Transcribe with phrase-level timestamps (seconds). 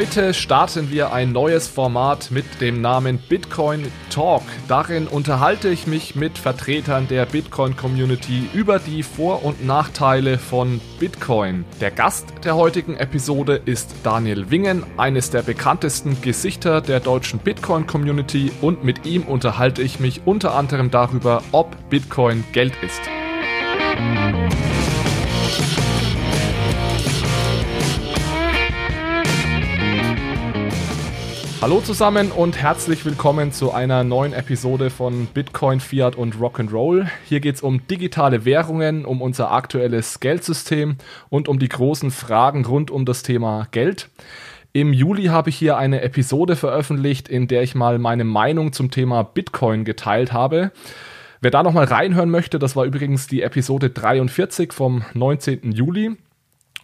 [0.00, 4.40] Heute starten wir ein neues Format mit dem Namen Bitcoin Talk.
[4.66, 10.80] Darin unterhalte ich mich mit Vertretern der Bitcoin Community über die Vor- und Nachteile von
[10.98, 11.66] Bitcoin.
[11.82, 17.86] Der Gast der heutigen Episode ist Daniel Wingen, eines der bekanntesten Gesichter der deutschen Bitcoin
[17.86, 23.02] Community und mit ihm unterhalte ich mich unter anderem darüber, ob Bitcoin Geld ist.
[31.62, 37.06] Hallo zusammen und herzlich willkommen zu einer neuen Episode von Bitcoin, Fiat und Rock'n'Roll.
[37.26, 40.96] Hier geht es um digitale Währungen, um unser aktuelles Geldsystem
[41.28, 44.08] und um die großen Fragen rund um das Thema Geld.
[44.72, 48.90] Im Juli habe ich hier eine Episode veröffentlicht, in der ich mal meine Meinung zum
[48.90, 50.72] Thema Bitcoin geteilt habe.
[51.42, 55.72] Wer da nochmal reinhören möchte, das war übrigens die Episode 43 vom 19.
[55.72, 56.16] Juli.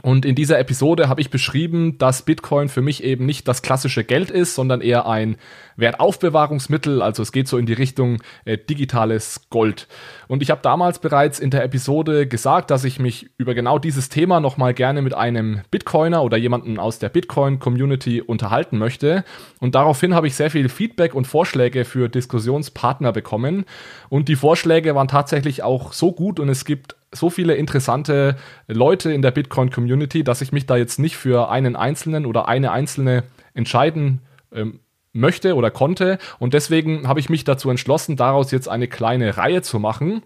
[0.02, 4.04] Und in dieser Episode habe ich beschrieben, dass Bitcoin für mich eben nicht das klassische
[4.04, 5.36] Geld ist, sondern eher ein
[5.76, 7.02] Wertaufbewahrungsmittel.
[7.02, 9.88] Also es geht so in die Richtung äh, digitales Gold.
[10.28, 14.08] Und ich habe damals bereits in der Episode gesagt, dass ich mich über genau dieses
[14.08, 19.24] Thema nochmal gerne mit einem Bitcoiner oder jemanden aus der Bitcoin-Community unterhalten möchte.
[19.60, 23.64] Und daraufhin habe ich sehr viel Feedback und Vorschläge für Diskussionspartner bekommen.
[24.08, 29.12] Und die Vorschläge waren tatsächlich auch so gut und es gibt so viele interessante Leute
[29.12, 33.24] in der Bitcoin-Community, dass ich mich da jetzt nicht für einen einzelnen oder eine einzelne
[33.54, 34.20] entscheiden
[34.52, 34.80] ähm,
[35.16, 36.18] möchte oder konnte.
[36.38, 40.22] Und deswegen habe ich mich dazu entschlossen, daraus jetzt eine kleine Reihe zu machen.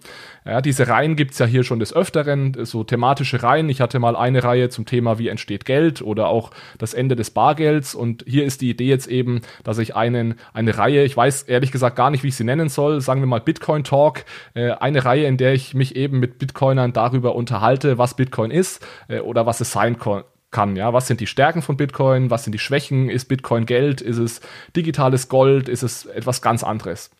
[0.47, 3.69] Ja, diese Reihen gibt es ja hier schon des Öfteren, so thematische Reihen.
[3.69, 7.31] Ich hatte mal eine Reihe zum Thema, wie entsteht Geld oder auch das Ende des
[7.31, 7.95] Bargelds.
[7.95, 11.73] Und hier ist die Idee jetzt eben, dass ich einen, eine Reihe, ich weiß ehrlich
[11.73, 14.25] gesagt gar nicht, wie ich sie nennen soll, sagen wir mal Bitcoin Talk,
[14.55, 18.85] äh, eine Reihe, in der ich mich eben mit Bitcoinern darüber unterhalte, was Bitcoin ist
[19.09, 19.99] äh, oder was es sein
[20.51, 20.77] kann.
[20.77, 22.31] Ja, was sind die Stärken von Bitcoin?
[22.31, 23.11] Was sind die Schwächen?
[23.11, 24.01] Ist Bitcoin Geld?
[24.01, 24.41] Ist es
[24.75, 25.69] digitales Gold?
[25.69, 27.11] Ist es etwas ganz anderes?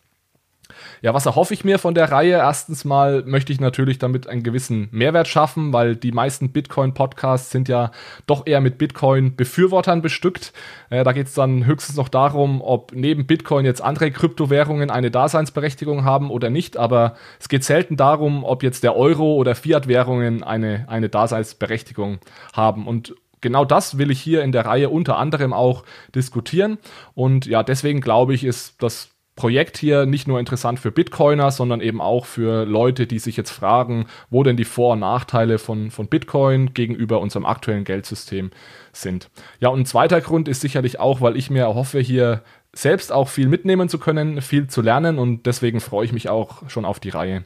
[1.01, 2.33] Ja, was erhoffe ich mir von der Reihe?
[2.33, 7.69] Erstens mal möchte ich natürlich damit einen gewissen Mehrwert schaffen, weil die meisten Bitcoin-Podcasts sind
[7.69, 7.91] ja
[8.27, 10.53] doch eher mit Bitcoin-Befürwortern bestückt.
[10.89, 15.11] Äh, da geht es dann höchstens noch darum, ob neben Bitcoin jetzt andere Kryptowährungen eine
[15.11, 16.77] Daseinsberechtigung haben oder nicht.
[16.77, 22.19] Aber es geht selten darum, ob jetzt der Euro oder Fiat-Währungen eine, eine Daseinsberechtigung
[22.53, 22.87] haben.
[22.87, 25.83] Und genau das will ich hier in der Reihe unter anderem auch
[26.15, 26.77] diskutieren.
[27.13, 29.10] Und ja, deswegen glaube ich, ist das
[29.41, 33.49] Projekt hier nicht nur interessant für Bitcoiner, sondern eben auch für Leute, die sich jetzt
[33.49, 38.51] fragen, wo denn die Vor- und Nachteile von, von Bitcoin gegenüber unserem aktuellen Geldsystem
[38.93, 39.31] sind.
[39.59, 43.29] Ja, und ein zweiter Grund ist sicherlich auch, weil ich mir erhoffe, hier selbst auch
[43.29, 46.99] viel mitnehmen zu können, viel zu lernen und deswegen freue ich mich auch schon auf
[46.99, 47.43] die Reihe.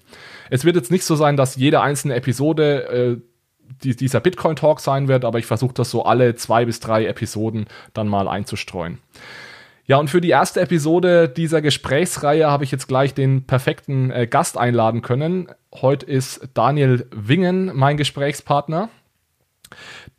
[0.50, 3.22] Es wird jetzt nicht so sein, dass jede einzelne Episode äh,
[3.86, 7.68] die, dieser Bitcoin-Talk sein wird, aber ich versuche das so alle zwei bis drei Episoden
[7.94, 9.00] dann mal einzustreuen.
[9.88, 14.26] Ja, und für die erste Episode dieser Gesprächsreihe habe ich jetzt gleich den perfekten äh,
[14.26, 15.48] Gast einladen können.
[15.74, 18.90] Heute ist Daniel Wingen mein Gesprächspartner.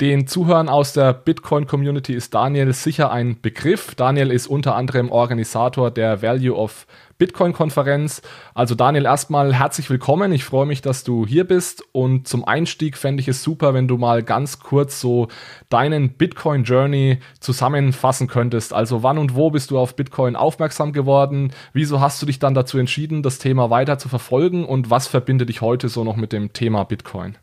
[0.00, 3.96] Den Zuhörern aus der Bitcoin-Community ist Daniel sicher ein Begriff.
[3.96, 6.86] Daniel ist unter anderem Organisator der Value of
[7.18, 8.22] Bitcoin-Konferenz.
[8.54, 10.32] Also Daniel, erstmal herzlich willkommen.
[10.32, 11.82] Ich freue mich, dass du hier bist.
[11.92, 15.28] Und zum Einstieg fände ich es super, wenn du mal ganz kurz so
[15.68, 18.72] deinen Bitcoin-Journey zusammenfassen könntest.
[18.72, 21.52] Also wann und wo bist du auf Bitcoin aufmerksam geworden?
[21.72, 24.64] Wieso hast du dich dann dazu entschieden, das Thema weiter zu verfolgen?
[24.64, 27.36] Und was verbindet dich heute so noch mit dem Thema Bitcoin?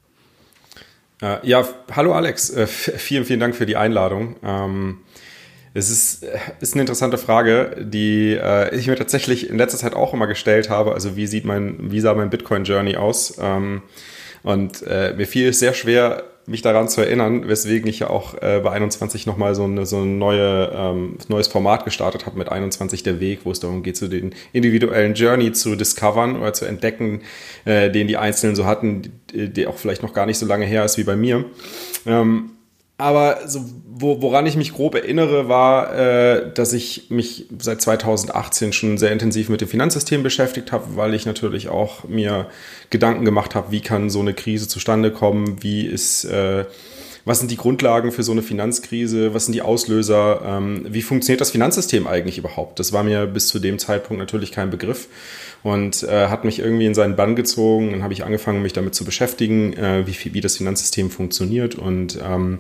[1.22, 4.36] Äh, ja, hallo Alex, äh, vielen, vielen Dank für die Einladung.
[5.74, 6.26] Es ist,
[6.60, 10.70] ist eine interessante Frage, die äh, ich mir tatsächlich in letzter Zeit auch immer gestellt
[10.70, 10.94] habe.
[10.94, 13.38] Also wie sieht mein, wie sah mein Bitcoin-Journey aus?
[13.42, 13.82] Ähm,
[14.44, 18.36] und äh, mir fiel es sehr schwer, mich daran zu erinnern, weswegen ich ja auch
[18.42, 22.50] äh, bei 21 nochmal so, eine, so ein neue, ähm, neues Format gestartet habe mit
[22.50, 26.66] 21 der Weg, wo es darum geht, so den individuellen Journey zu discovern oder zu
[26.66, 27.22] entdecken,
[27.64, 30.66] äh, den die Einzelnen so hatten, die, die auch vielleicht noch gar nicht so lange
[30.66, 31.46] her ist wie bei mir.
[32.06, 32.52] Ähm,
[33.04, 38.72] aber so, wo, woran ich mich grob erinnere, war, äh, dass ich mich seit 2018
[38.72, 42.48] schon sehr intensiv mit dem Finanzsystem beschäftigt habe, weil ich natürlich auch mir
[42.92, 46.64] Gedanken gemacht habe, wie kann so eine Krise zustande kommen, wie ist, äh,
[47.26, 51.42] was sind die Grundlagen für so eine Finanzkrise, was sind die Auslöser, ähm, wie funktioniert
[51.42, 52.80] das Finanzsystem eigentlich überhaupt?
[52.80, 55.10] Das war mir bis zu dem Zeitpunkt natürlich kein Begriff.
[55.64, 57.92] Und äh, hat mich irgendwie in seinen Bann gezogen.
[57.92, 62.20] Dann habe ich angefangen, mich damit zu beschäftigen, äh, wie, wie das Finanzsystem funktioniert und
[62.22, 62.60] ähm,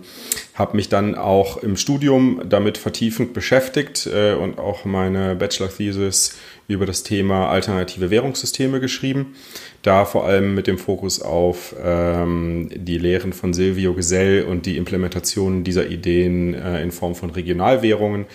[0.56, 6.86] habe mich dann auch im Studium damit vertiefend beschäftigt äh, und auch meine Bachelor-Thesis über
[6.86, 9.36] das Thema alternative Währungssysteme geschrieben.
[9.82, 14.78] Da vor allem mit dem Fokus auf ähm, die Lehren von Silvio Gesell und die
[14.78, 18.28] Implementation dieser Ideen äh, in Form von Regionalwährungen.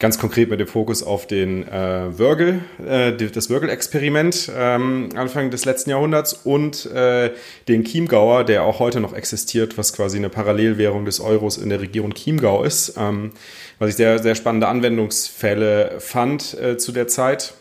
[0.00, 5.64] Ganz konkret mit dem Fokus auf den äh, Wörgl, äh, das Wörgl-Experiment ähm, Anfang des
[5.64, 7.32] letzten Jahrhunderts und äh,
[7.66, 11.80] den Chiemgauer, der auch heute noch existiert, was quasi eine Parallelwährung des Euros in der
[11.80, 12.94] Region Chiemgau ist.
[12.96, 13.32] Ähm,
[13.80, 17.54] was ich sehr, sehr spannende Anwendungsfälle fand äh, zu der Zeit.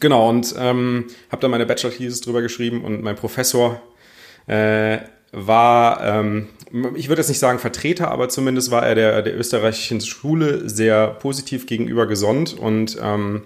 [0.00, 3.80] Genau, und ähm, habe da meine Bachelor-Thesis drüber geschrieben und mein Professor
[4.48, 4.98] äh,
[5.32, 6.48] war, ähm,
[6.94, 11.08] ich würde jetzt nicht sagen Vertreter, aber zumindest war er der, der österreichischen Schule sehr
[11.08, 13.42] positiv gegenüber gesonnen und ähm,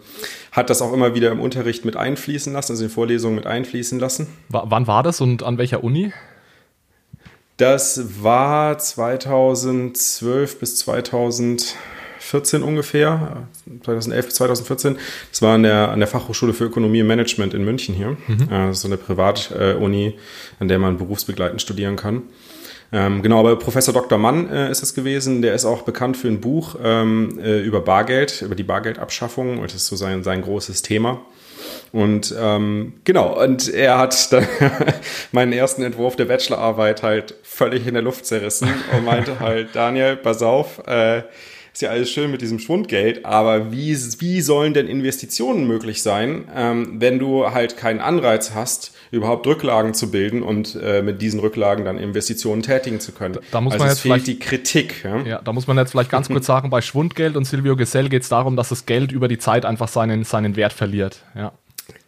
[0.52, 3.98] hat das auch immer wieder im Unterricht mit einfließen lassen, also in Vorlesungen mit einfließen
[3.98, 4.26] lassen.
[4.48, 6.12] W wann war das und an welcher Uni?
[7.56, 11.76] Das war 2012 bis 2000.
[12.30, 13.46] 2014 ungefähr,
[13.84, 14.98] 2011 bis 2014.
[15.30, 18.16] Das war an der, an der Fachhochschule für Ökonomie und Management in München hier.
[18.26, 18.52] Mhm.
[18.52, 20.14] Äh, so eine Privatuni,
[20.58, 22.22] an der man berufsbegleitend studieren kann.
[22.92, 24.16] Ähm, genau, aber Professor Dr.
[24.18, 25.42] Mann äh, ist es gewesen.
[25.42, 29.60] Der ist auch bekannt für ein Buch ähm, äh, über Bargeld, über die Bargeldabschaffung.
[29.62, 31.20] Das ist so sein, sein großes Thema.
[31.92, 34.46] Und ähm, genau, und er hat dann
[35.32, 40.16] meinen ersten Entwurf der Bachelorarbeit halt völlig in der Luft zerrissen und meinte halt, Daniel,
[40.16, 41.22] pass auf, äh,
[41.76, 46.48] ist ja alles schön mit diesem Schwundgeld, aber wie, wie sollen denn Investitionen möglich sein,
[46.54, 51.38] ähm, wenn du halt keinen Anreiz hast, überhaupt Rücklagen zu bilden und äh, mit diesen
[51.38, 53.36] Rücklagen dann Investitionen tätigen zu können.
[53.50, 55.04] Da muss also man jetzt vielleicht die Kritik.
[55.04, 55.20] Ja?
[55.20, 55.42] ja?
[55.42, 58.30] da muss man jetzt vielleicht ganz kurz sagen, bei Schwundgeld und Silvio Gesell geht es
[58.30, 61.24] darum, dass das Geld über die Zeit einfach seinen, seinen Wert verliert.
[61.34, 61.52] Ja.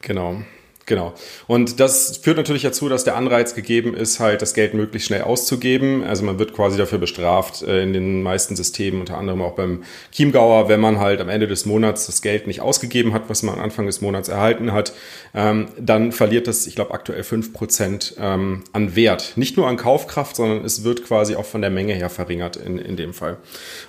[0.00, 0.41] Genau.
[0.88, 1.12] Genau.
[1.46, 5.20] Und das führt natürlich dazu, dass der Anreiz gegeben ist, halt das Geld möglichst schnell
[5.20, 6.02] auszugeben.
[6.02, 9.85] Also man wird quasi dafür bestraft äh, in den meisten Systemen, unter anderem auch beim
[10.12, 13.56] Chiemgauer, wenn man halt am Ende des Monats das Geld nicht ausgegeben hat, was man
[13.56, 14.94] am Anfang des Monats erhalten hat,
[15.35, 19.35] ähm, dann verliert das, ich glaube, aktuell fünf Prozent ähm, an Wert.
[19.37, 22.79] Nicht nur an Kaufkraft, sondern es wird quasi auch von der Menge her verringert in,
[22.79, 23.37] in dem Fall.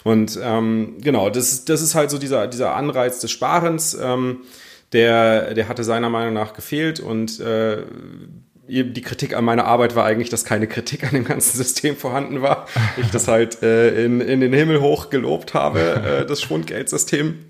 [0.04, 3.98] Und ähm, genau, das, das ist halt so dieser, dieser Anreiz des Sparens.
[4.02, 4.40] Ähm,
[4.94, 7.84] der, der hatte seiner Meinung nach gefehlt und äh,
[8.70, 12.42] die Kritik an meiner Arbeit war eigentlich, dass keine Kritik an dem ganzen System vorhanden
[12.42, 12.68] war.
[12.98, 17.46] Ich das halt äh, in, in den Himmel hoch gelobt habe, äh, das Schwundgeldsystem.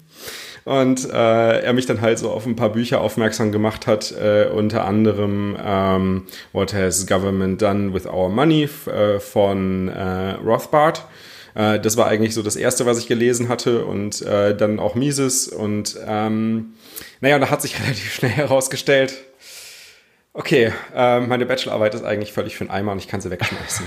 [0.65, 4.49] Und äh, er mich dann halt so auf ein paar Bücher aufmerksam gemacht hat, äh,
[4.53, 11.05] unter anderem ähm, What Has Government Done with Our Money äh, von äh, Rothbard.
[11.59, 14.95] Äh, das war eigentlich so das Erste, was ich gelesen hatte und äh, dann auch
[14.95, 16.73] Mises und ähm,
[17.19, 19.13] naja, da hat sich relativ schnell herausgestellt,
[20.31, 23.85] okay, äh, meine Bachelorarbeit ist eigentlich völlig für den Eimer und ich kann sie wegschmeißen.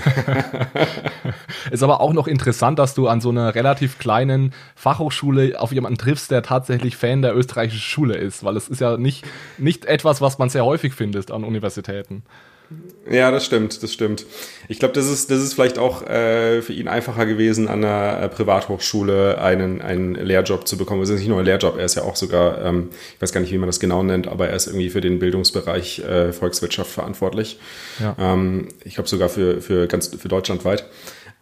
[1.71, 5.97] ist aber auch noch interessant, dass du an so einer relativ kleinen Fachhochschule auf jemanden
[5.97, 9.25] triffst, der tatsächlich Fan der österreichischen Schule ist, weil es ist ja nicht,
[9.57, 12.23] nicht etwas, was man sehr häufig findet an Universitäten.
[13.09, 14.25] Ja, das stimmt, das stimmt.
[14.69, 18.21] Ich glaube, das ist, das ist vielleicht auch äh, für ihn einfacher gewesen, an einer
[18.21, 21.01] äh, Privathochschule einen, einen Lehrjob zu bekommen.
[21.01, 23.41] Es ist nicht nur ein Lehrjob, er ist ja auch sogar, ähm, ich weiß gar
[23.41, 26.91] nicht, wie man das genau nennt, aber er ist irgendwie für den Bildungsbereich äh, Volkswirtschaft
[26.91, 27.59] verantwortlich.
[27.99, 28.15] Ja.
[28.17, 30.85] Ähm, ich glaube sogar für, für ganz für deutschlandweit.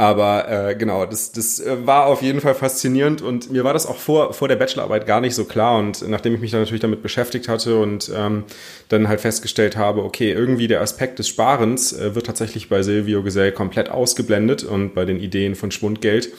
[0.02, 3.86] Aber äh, genau, das, das äh, war auf jeden Fall faszinierend und mir war das
[3.86, 5.78] auch vor, vor der Bachelorarbeit gar nicht so klar.
[5.78, 8.46] Und nachdem ich mich dann natürlich damit beschäftigt hatte und ähm,
[8.90, 13.22] dann halt festgestellt habe, okay, irgendwie der Aspekt des Sparens äh, wird tatsächlich bei Silvio
[13.22, 16.30] Gesell komplett ausgeblendet und bei den Ideen von Schwundgeld.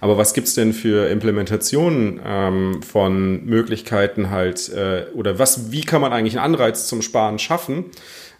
[0.00, 6.00] Aber was gibt's denn für Implementationen ähm, von Möglichkeiten halt, äh, oder was, wie kann
[6.00, 7.84] man eigentlich einen Anreiz zum Sparen schaffen?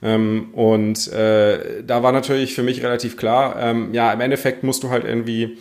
[0.03, 4.83] Ähm, und äh, da war natürlich für mich relativ klar, ähm, ja, im Endeffekt musst
[4.83, 5.59] du halt irgendwie,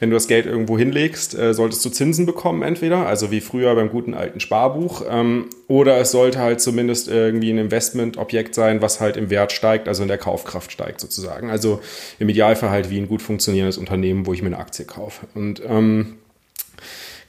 [0.00, 3.74] wenn du das Geld irgendwo hinlegst, äh, solltest du Zinsen bekommen entweder, also wie früher
[3.74, 9.00] beim guten alten Sparbuch, ähm, oder es sollte halt zumindest irgendwie ein Investmentobjekt sein, was
[9.00, 11.50] halt im Wert steigt, also in der Kaufkraft steigt sozusagen.
[11.50, 11.80] Also
[12.18, 15.26] im Idealfall halt wie ein gut funktionierendes Unternehmen, wo ich mir eine Aktie kaufe.
[15.34, 16.18] Und ähm,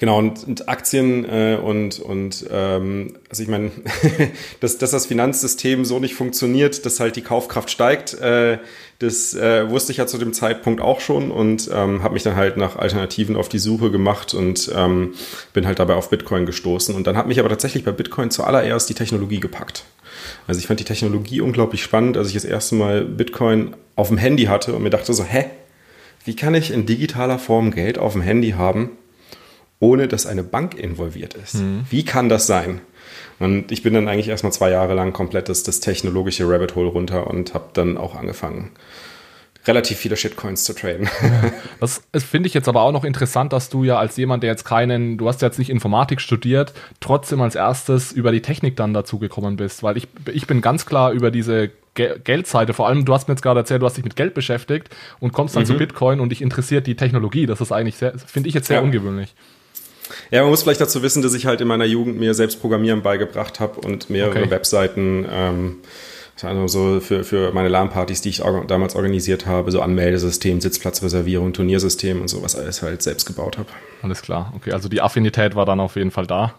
[0.04, 3.72] Genau, und, und Aktien äh, und, und ähm, also ich meine,
[4.60, 8.58] dass, dass das Finanzsystem so nicht funktioniert, dass halt die Kaufkraft steigt, äh,
[9.00, 12.36] das äh, wusste ich ja zu dem Zeitpunkt auch schon und ähm, habe mich dann
[12.36, 15.14] halt nach Alternativen auf die Suche gemacht und ähm,
[15.54, 16.94] bin halt dabei auf Bitcoin gestoßen.
[16.94, 19.86] Und dann hat mich aber tatsächlich bei Bitcoin zuallererst die Technologie gepackt.
[20.48, 24.18] Also ich fand die Technologie unglaublich spannend, als ich das erste Mal Bitcoin auf dem
[24.18, 25.46] Handy hatte und mir dachte so, hä,
[26.26, 28.98] wie kann ich in digitaler Form Geld auf dem Handy haben?
[29.84, 31.56] Ohne dass eine Bank involviert ist.
[31.56, 31.86] Mhm.
[31.90, 32.80] Wie kann das sein?
[33.40, 36.88] Und ich bin dann eigentlich erstmal zwei Jahre lang komplett das, das technologische Rabbit Hole
[36.88, 38.72] runter und habe dann auch angefangen,
[39.68, 41.10] relativ viele Shitcoins zu traden.
[41.80, 44.64] Das finde ich jetzt aber auch noch interessant, dass du ja als jemand, der jetzt
[44.64, 46.72] keinen, du hast ja jetzt nicht Informatik studiert,
[47.02, 50.86] trotzdem als erstes über die Technik dann dazu gekommen bist, weil ich, ich bin ganz
[50.86, 54.04] klar über diese Geldseite, vor allem du hast mir jetzt gerade erzählt, du hast dich
[54.04, 55.68] mit Geld beschäftigt und kommst dann mhm.
[55.68, 57.46] zu Bitcoin und dich interessiert die Technologie.
[57.46, 58.84] Das ist eigentlich sehr, finde ich jetzt sehr ja.
[58.84, 59.36] ungewöhnlich.
[60.32, 63.02] Ja, man muss vielleicht dazu wissen, dass ich halt in meiner Jugend mir selbst Programmieren
[63.02, 64.52] beigebracht habe und mehrere okay.
[64.52, 65.76] Webseiten ähm,
[66.42, 72.22] also so für, für meine LAN-Partys, die ich damals organisiert habe, so Anmeldesystem, Sitzplatzreservierung, Turniersystem
[72.22, 73.70] und sowas alles halt selbst gebaut habe.
[74.02, 76.56] Alles klar, okay, also die Affinität war dann auf jeden Fall da.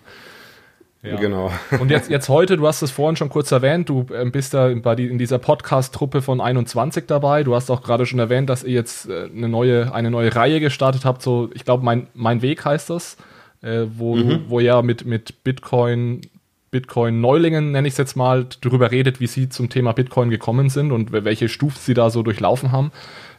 [1.02, 1.16] Ja.
[1.16, 1.52] Genau.
[1.80, 4.72] Und jetzt, jetzt heute, du hast es vorhin schon kurz erwähnt, du ähm, bist da
[4.74, 7.44] bei die, in dieser Podcast-Truppe von 21 dabei.
[7.44, 10.60] Du hast auch gerade schon erwähnt, dass ihr jetzt äh, eine neue, eine neue Reihe
[10.60, 11.20] gestartet habt.
[11.20, 13.18] So, ich glaube, mein, mein Weg heißt das,
[13.64, 14.44] äh, wo, mhm.
[14.48, 16.20] wo ihr mit, mit Bitcoin
[16.74, 20.90] Bitcoin-Neulingen, nenne ich es jetzt mal, darüber redet, wie sie zum Thema Bitcoin gekommen sind
[20.90, 22.90] und welche Stufen sie da so durchlaufen haben.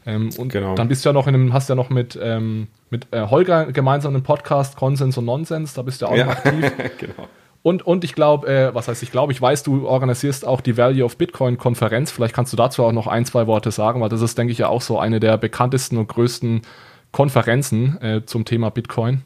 [0.06, 0.74] Ähm, und genau.
[0.76, 3.74] dann bist du ja noch in einem, hast ja noch mit, ähm, mit äh, Holger
[3.74, 6.26] gemeinsam einen Podcast Konsens und Nonsens, da bist du ja auch ja.
[6.28, 6.72] noch aktiv.
[6.98, 7.28] genau.
[7.62, 10.78] Und, und ich glaube, äh, was heißt ich glaube, ich weiß, du organisierst auch die
[10.78, 12.12] Value of Bitcoin Konferenz.
[12.12, 14.60] Vielleicht kannst du dazu auch noch ein, zwei Worte sagen, weil das ist, denke ich,
[14.60, 16.62] ja auch so eine der bekanntesten und größten
[17.12, 19.24] Konferenzen äh, zum Thema Bitcoin.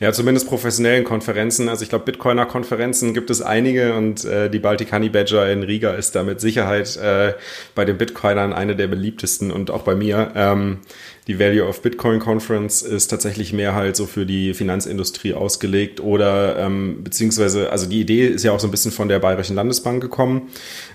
[0.00, 1.68] Ja, zumindest professionellen Konferenzen.
[1.68, 5.92] Also ich glaube, Bitcoiner-Konferenzen gibt es einige und äh, die Baltic Honey Badger in Riga
[5.92, 7.34] ist da mit Sicherheit äh,
[7.74, 10.32] bei den Bitcoinern eine der beliebtesten und auch bei mir.
[10.34, 10.78] Ähm,
[11.28, 16.58] die Value of Bitcoin Conference ist tatsächlich mehr halt so für die Finanzindustrie ausgelegt oder
[16.58, 20.00] ähm, beziehungsweise, also die Idee ist ja auch so ein bisschen von der Bayerischen Landesbank
[20.00, 20.48] gekommen,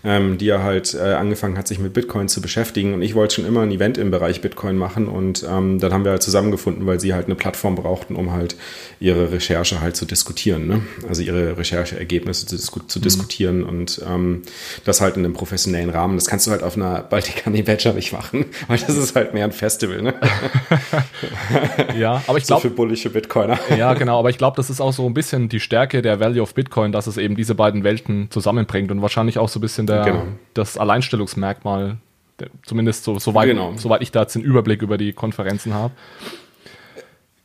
[0.04, 3.36] ähm, die ja halt äh, angefangen hat, sich mit Bitcoin zu beschäftigen und ich wollte
[3.36, 6.88] schon immer ein Event im Bereich Bitcoin machen und ähm, dann haben wir halt zusammengefunden,
[6.88, 8.56] weil sie halt eine Plattform brauchten, um halt
[9.00, 10.82] ihre Recherche halt zu diskutieren, ne?
[11.08, 13.04] also ihre Rechercheergebnisse zu, disku zu mhm.
[13.04, 14.42] diskutieren und ähm,
[14.84, 16.18] das halt in einem professionellen Rahmen.
[16.18, 19.44] Das kannst du halt auf einer Baltikani Badger nicht machen, weil das ist halt mehr
[19.44, 20.23] ein Festival, ne?
[21.98, 22.62] ja, aber ich glaube.
[22.62, 23.60] So für bullische Bitcoiner.
[23.78, 26.42] ja, genau, aber ich glaube, das ist auch so ein bisschen die Stärke der Value
[26.42, 29.88] of Bitcoin, dass es eben diese beiden Welten zusammenbringt und wahrscheinlich auch so ein bisschen
[29.88, 30.24] der, genau.
[30.54, 31.98] das Alleinstellungsmerkmal,
[32.40, 33.74] der, zumindest so, soweit, genau.
[33.76, 35.94] soweit ich da jetzt den Überblick über die Konferenzen habe.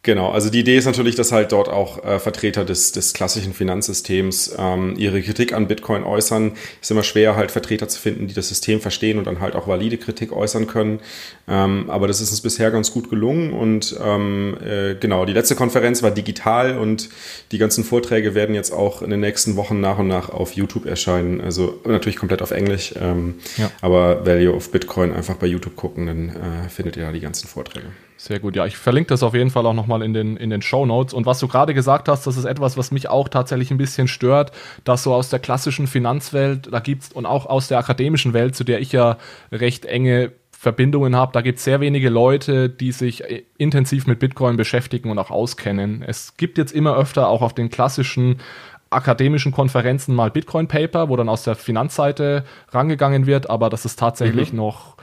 [0.05, 3.53] Genau, also die Idee ist natürlich, dass halt dort auch äh, Vertreter des, des klassischen
[3.53, 6.53] Finanzsystems ähm, ihre Kritik an Bitcoin äußern.
[6.81, 9.67] Ist immer schwer, halt Vertreter zu finden, die das System verstehen und dann halt auch
[9.67, 11.01] valide Kritik äußern können.
[11.49, 15.57] Ähm, aber das ist uns bisher ganz gut gelungen und ähm, äh, genau, die letzte
[15.57, 17.09] Konferenz war digital und
[17.51, 20.87] die ganzen Vorträge werden jetzt auch in den nächsten Wochen nach und nach auf YouTube
[20.87, 21.41] erscheinen.
[21.41, 23.69] Also natürlich komplett auf Englisch, ähm, ja.
[23.81, 27.49] aber Value of Bitcoin einfach bei YouTube gucken, dann äh, findet ihr da die ganzen
[27.49, 27.89] Vorträge.
[28.21, 28.67] Sehr gut, ja.
[28.67, 31.15] Ich verlinke das auf jeden Fall auch nochmal in den, in den Show Notes.
[31.15, 34.09] Und was du gerade gesagt hast, das ist etwas, was mich auch tatsächlich ein bisschen
[34.09, 34.51] stört,
[34.83, 38.65] dass so aus der klassischen Finanzwelt, da gibt's und auch aus der akademischen Welt, zu
[38.65, 39.19] der ich ja
[39.53, 44.19] recht enge Verbindungen habe, da gibt es sehr wenige Leute, die sich äh, intensiv mit
[44.19, 46.03] Bitcoin beschäftigen und auch auskennen.
[46.05, 48.41] Es gibt jetzt immer öfter auch auf den klassischen
[48.91, 54.53] akademischen Konferenzen mal Bitcoin-Paper, wo dann aus der Finanzseite rangegangen wird, aber das ist tatsächlich
[54.53, 54.59] mhm.
[54.59, 54.97] noch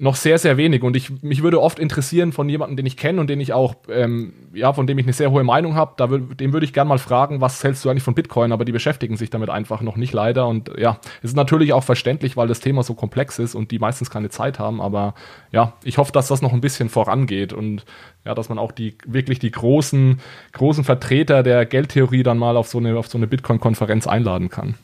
[0.00, 0.82] noch sehr, sehr wenig.
[0.82, 3.74] Und ich, mich würde oft interessieren von jemandem, den ich kenne und den ich auch,
[3.90, 6.88] ähm, ja, von dem ich eine sehr hohe Meinung habe, da dem würde ich gerne
[6.88, 8.52] mal fragen, was hältst du eigentlich von Bitcoin?
[8.52, 10.48] Aber die beschäftigen sich damit einfach noch nicht leider.
[10.48, 13.78] Und ja, es ist natürlich auch verständlich, weil das Thema so komplex ist und die
[13.78, 14.80] meistens keine Zeit haben.
[14.80, 15.14] Aber
[15.52, 17.84] ja, ich hoffe, dass das noch ein bisschen vorangeht und
[18.24, 20.18] ja, dass man auch die wirklich die großen,
[20.52, 24.76] großen Vertreter der Geldtheorie dann mal auf so eine, auf so eine Bitcoin-Konferenz einladen kann.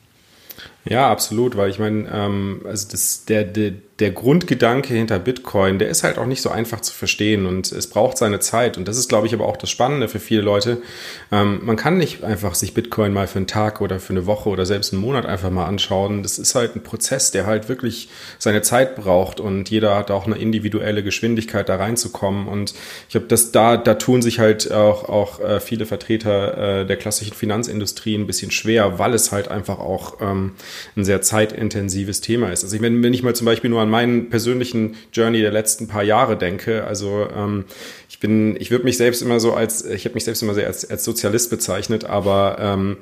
[0.85, 5.89] Ja, absolut, weil ich meine, ähm, also das, der, der, der Grundgedanke hinter Bitcoin, der
[5.89, 8.77] ist halt auch nicht so einfach zu verstehen und es braucht seine Zeit.
[8.77, 10.83] Und das ist, glaube ich, aber auch das Spannende für viele Leute.
[11.31, 14.49] Ähm, man kann nicht einfach sich Bitcoin mal für einen Tag oder für eine Woche
[14.49, 16.21] oder selbst einen Monat einfach mal anschauen.
[16.21, 20.27] Das ist halt ein Prozess, der halt wirklich seine Zeit braucht und jeder hat auch
[20.27, 22.47] eine individuelle Geschwindigkeit da reinzukommen.
[22.47, 22.75] Und
[23.07, 26.97] ich glaube, dass da, da tun sich halt auch, auch äh, viele Vertreter äh, der
[26.97, 30.51] klassischen Finanzindustrie ein bisschen schwer, weil es halt einfach auch ähm,
[30.95, 32.63] ein sehr zeitintensives Thema ist.
[32.63, 35.87] Also ich, wenn, wenn ich mal zum Beispiel nur an meinen persönlichen Journey der letzten
[35.87, 37.65] paar Jahre denke, also ähm,
[38.09, 40.67] ich bin, ich würde mich selbst immer so als, ich habe mich selbst immer sehr
[40.67, 42.97] als, als Sozialist bezeichnet, aber ähm,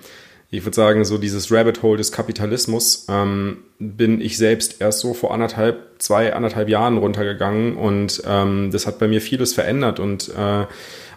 [0.52, 5.14] ich würde sagen, so dieses Rabbit Hole des Kapitalismus ähm, bin ich selbst erst so
[5.14, 10.30] vor anderthalb, zwei, anderthalb Jahren runtergegangen und ähm, das hat bei mir vieles verändert und
[10.30, 10.66] äh,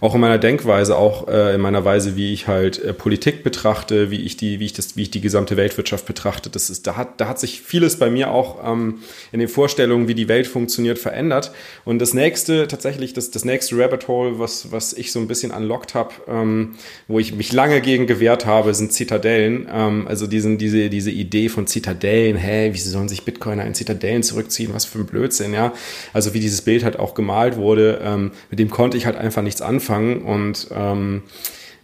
[0.01, 4.11] auch in meiner Denkweise, auch äh, in meiner Weise, wie ich halt äh, Politik betrachte,
[4.11, 6.51] wie ich die, wie ich das, wie ich die gesamte Weltwirtschaft betrachte.
[6.51, 9.01] Das ist, da hat, da hat sich vieles bei mir auch ähm,
[9.33, 11.53] in den Vorstellungen, wie die Welt funktioniert, verändert.
[11.85, 15.51] Und das nächste, tatsächlich, das, das nächste Rabbit Hole, was, was ich so ein bisschen
[15.51, 16.77] unlockt habe, ähm,
[17.09, 19.67] wo ich mich lange gegen gewehrt habe, sind Zitadellen.
[19.73, 24.23] Ähm, also diesen, diese, diese Idee von Zitadellen, hä, wie sollen sich Bitcoiner in Zitadellen
[24.23, 25.73] zurückziehen, was für ein Blödsinn, ja.
[26.13, 29.43] Also wie dieses Bild halt auch gemalt wurde, ähm, mit dem konnte ich halt einfach
[29.43, 31.23] nichts anfangen und ähm,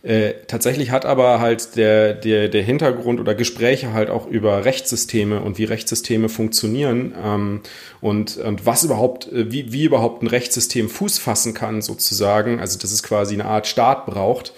[0.05, 5.41] äh, tatsächlich hat aber halt der, der, der Hintergrund oder Gespräche halt auch über Rechtssysteme
[5.41, 7.61] und wie Rechtssysteme funktionieren ähm,
[8.03, 12.79] und, und was überhaupt, äh, wie, wie überhaupt ein Rechtssystem Fuß fassen kann sozusagen, also
[12.79, 14.53] dass es quasi eine Art Staat braucht,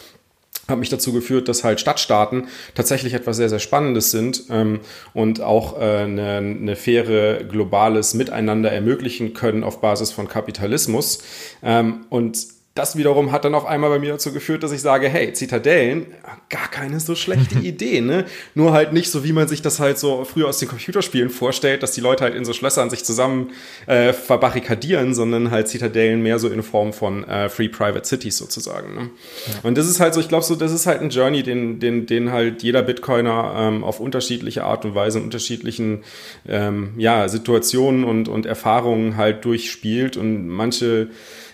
[0.66, 4.80] hat mich dazu geführt, dass halt Stadtstaaten tatsächlich etwas sehr, sehr Spannendes sind ähm,
[5.14, 11.22] und auch äh, eine, eine faire globales Miteinander ermöglichen können auf Basis von Kapitalismus.
[11.62, 15.08] Ähm, und das wiederum hat dann auf einmal bei mir dazu geführt, dass ich sage,
[15.08, 16.06] hey, Zitadellen,
[16.50, 18.26] gar keine so schlechte Idee, ne?
[18.54, 21.82] Nur halt nicht so, wie man sich das halt so früher aus den Computerspielen vorstellt,
[21.82, 23.52] dass die Leute halt in so Schlössern sich zusammen
[23.86, 28.94] äh, verbarrikadieren, sondern halt Zitadellen mehr so in Form von äh, Free Private Cities sozusagen.
[28.94, 29.10] Ne?
[29.46, 29.52] Ja.
[29.62, 32.04] Und das ist halt so, ich glaube so, das ist halt ein Journey, den, den,
[32.04, 36.04] den halt jeder Bitcoiner ähm, auf unterschiedliche Art und Weise in unterschiedlichen
[36.46, 41.08] ähm, ja, Situationen und, und Erfahrungen halt durchspielt und manche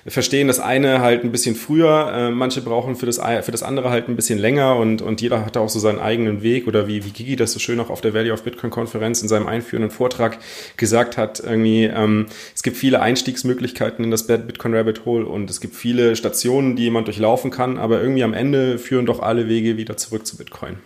[0.07, 3.91] verstehen das eine halt ein bisschen früher, äh, manche brauchen für das, für das andere
[3.91, 7.05] halt ein bisschen länger und, und jeder hat auch so seinen eigenen Weg oder wie,
[7.05, 9.91] wie Gigi das so schön auch auf der Value of Bitcoin Konferenz in seinem einführenden
[9.91, 10.39] Vortrag
[10.77, 15.61] gesagt hat, irgendwie, ähm, es gibt viele Einstiegsmöglichkeiten in das Bitcoin Rabbit Hole und es
[15.61, 19.77] gibt viele Stationen, die jemand durchlaufen kann, aber irgendwie am Ende führen doch alle Wege
[19.77, 20.79] wieder zurück zu Bitcoin.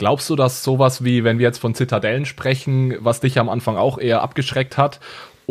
[0.00, 3.76] Glaubst du, dass sowas wie, wenn wir jetzt von Zitadellen sprechen, was dich am Anfang
[3.76, 4.98] auch eher abgeschreckt hat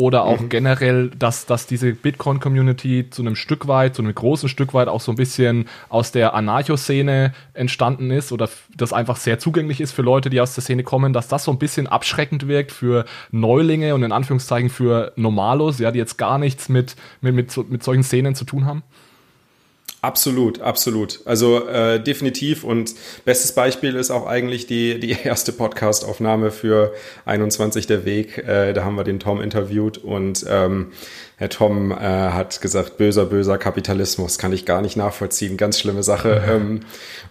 [0.00, 0.48] oder auch mhm.
[0.48, 5.00] generell, dass, dass diese Bitcoin-Community zu einem Stück weit, zu einem großen Stück weit auch
[5.00, 10.02] so ein bisschen aus der Anarcho-Szene entstanden ist oder das einfach sehr zugänglich ist für
[10.02, 13.94] Leute, die aus der Szene kommen, dass das so ein bisschen abschreckend wirkt für Neulinge
[13.94, 18.02] und in Anführungszeichen für Normalos, ja, die jetzt gar nichts mit, mit, mit, mit solchen
[18.02, 18.82] Szenen zu tun haben?
[20.02, 21.20] Absolut, absolut.
[21.26, 22.64] Also äh, definitiv.
[22.64, 26.94] Und bestes Beispiel ist auch eigentlich die, die erste Podcast-Aufnahme für
[27.26, 28.38] 21 der Weg.
[28.38, 30.92] Äh, da haben wir den Tom interviewt und ähm,
[31.40, 36.02] Herr Tom äh, hat gesagt, böser, böser Kapitalismus, kann ich gar nicht nachvollziehen, ganz schlimme
[36.02, 36.42] Sache.
[36.46, 36.80] ähm,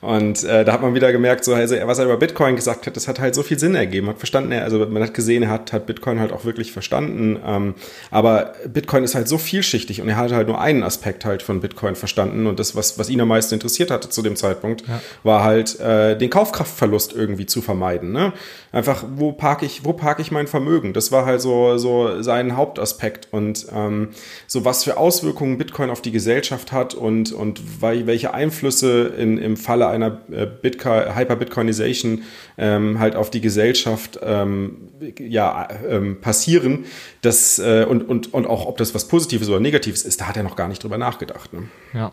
[0.02, 2.96] und äh, da hat man wieder gemerkt, so, also, was er über Bitcoin gesagt hat,
[2.96, 5.72] das hat halt so viel Sinn ergeben, hat verstanden, also man hat gesehen, er hat,
[5.74, 7.40] hat Bitcoin halt auch wirklich verstanden.
[7.46, 7.75] Ähm,
[8.10, 11.62] aber Bitcoin ist halt so vielschichtig und er hat halt nur einen Aspekt halt von
[11.62, 15.01] Bitcoin verstanden und das, was, was ihn am meisten interessiert hatte zu dem Zeitpunkt, ja.
[15.24, 18.11] war halt äh, den Kaufkraftverlust irgendwie zu vermeiden.
[18.11, 18.33] Ne?
[18.72, 20.93] Einfach, wo parke ich, wo parke ich mein Vermögen?
[20.93, 24.09] Das war halt so, so sein Hauptaspekt und ähm,
[24.45, 29.57] so was für Auswirkungen Bitcoin auf die Gesellschaft hat und, und welche Einflüsse in, im
[29.57, 32.24] Falle einer äh, Hyper-Bitcoinization
[32.57, 36.85] ähm, halt auf die Gesellschaft ähm, ja, ähm, passieren.
[37.22, 40.37] Das, äh, und, und, und auch, ob das was Positives oder Negatives ist, da hat
[40.37, 41.53] er noch gar nicht drüber nachgedacht.
[41.53, 41.69] Ne?
[41.93, 42.11] Ja.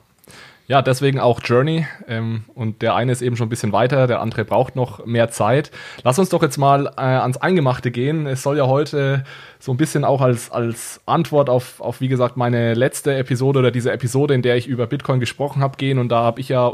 [0.68, 1.86] Ja, deswegen auch Journey.
[2.08, 5.30] Ähm, und der eine ist eben schon ein bisschen weiter, der andere braucht noch mehr
[5.30, 5.70] Zeit.
[6.02, 8.26] Lass uns doch jetzt mal äh, ans Eingemachte gehen.
[8.26, 9.24] Es soll ja heute
[9.60, 13.70] so ein bisschen auch als, als Antwort auf, auf, wie gesagt, meine letzte Episode oder
[13.70, 15.98] diese Episode, in der ich über Bitcoin gesprochen habe, gehen.
[15.98, 16.72] Und da habe ich ja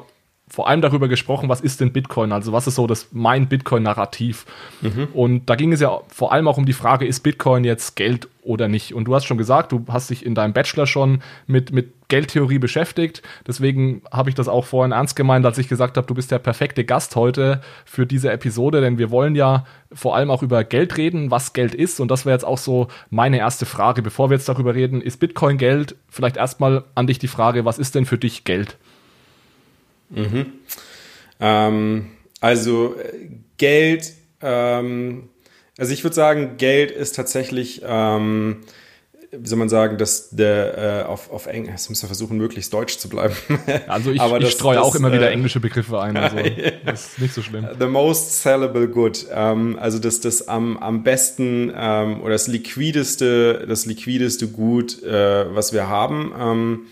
[0.49, 2.31] vor allem darüber gesprochen, was ist denn Bitcoin?
[2.31, 4.45] Also was ist so das mein Bitcoin-Narrativ?
[4.83, 5.09] Mhm.
[5.15, 8.29] Und da ging es ja vor allem auch um die Frage, ist Bitcoin jetzt Geld
[8.43, 8.93] oder nicht?
[8.93, 12.59] Und du hast schon gesagt, du hast dich in deinem Bachelor schon mit, mit Geldtheorie
[12.59, 13.23] beschäftigt.
[13.47, 16.39] Deswegen habe ich das auch vorhin ernst gemeint, als ich gesagt habe, du bist der
[16.39, 20.99] perfekte Gast heute für diese Episode, denn wir wollen ja vor allem auch über Geld
[20.99, 21.99] reden, was Geld ist.
[21.99, 24.03] Und das wäre jetzt auch so meine erste Frage.
[24.03, 25.97] Bevor wir jetzt darüber reden, ist Bitcoin Geld?
[26.11, 28.77] Vielleicht erstmal an dich die Frage, was ist denn für dich Geld?
[30.13, 30.53] Mhm.
[31.41, 32.07] Ähm,
[32.41, 32.97] also
[33.57, 35.29] Geld, ähm,
[35.79, 38.59] also ich würde sagen, Geld ist tatsächlich, ähm,
[39.31, 42.73] wie soll man sagen, dass der äh, auf, auf Englisch, jetzt müssen wir versuchen, möglichst
[42.73, 43.35] deutsch zu bleiben.
[43.87, 46.37] Also ich, ich streue auch immer wieder äh, englische Begriffe ein, also
[46.85, 47.67] das ist nicht so schlimm.
[47.79, 53.65] The most sellable good, ähm, also das, das am, am besten ähm, oder das liquideste,
[53.67, 56.33] das liquideste Gut, äh, was wir haben.
[56.39, 56.87] Ähm,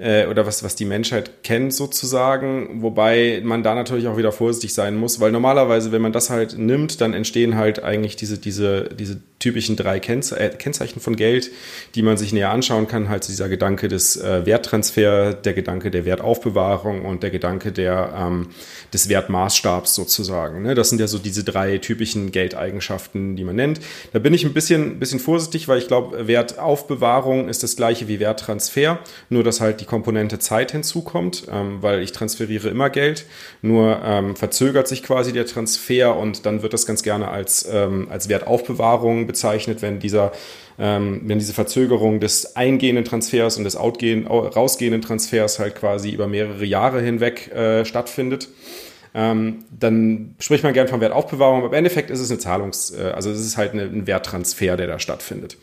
[0.00, 4.72] äh, oder was, was die Menschheit kennt sozusagen, wobei man da natürlich auch wieder vorsichtig
[4.72, 8.84] sein muss, weil normalerweise, wenn man das halt nimmt, dann entstehen halt eigentlich diese, diese,
[8.84, 11.50] diese typischen drei Kennze äh, Kennzeichen von Geld,
[11.94, 16.04] die man sich näher anschauen kann, halt dieser Gedanke des äh, Werttransfer, der Gedanke der
[16.04, 18.48] Wertaufbewahrung und der Gedanke der, ähm,
[18.92, 20.62] des Wertmaßstabs sozusagen.
[20.62, 20.74] Ne?
[20.74, 23.80] Das sind ja so diese drei typischen Geldeigenschaften, die man nennt.
[24.12, 28.20] Da bin ich ein bisschen, bisschen vorsichtig, weil ich glaube, Wertaufbewahrung ist das gleiche wie
[28.20, 33.26] Werttransfer, nur dass halt die Komponente Zeit hinzukommt, ähm, weil ich transferiere immer Geld,
[33.60, 38.06] nur ähm, verzögert sich quasi der Transfer und dann wird das ganz gerne als, ähm,
[38.08, 40.32] als Wertaufbewahrung bezeichnet, wenn dieser
[40.78, 46.26] ähm, wenn diese Verzögerung des eingehenden Transfers und des outgehen, rausgehenden Transfers halt quasi über
[46.26, 48.48] mehrere Jahre hinweg äh, stattfindet
[49.12, 53.10] ähm, dann spricht man gern von Wertaufbewahrung, aber im Endeffekt ist es eine Zahlungs-, äh,
[53.10, 55.56] also es ist halt eine, ein Werttransfer, der da stattfindet.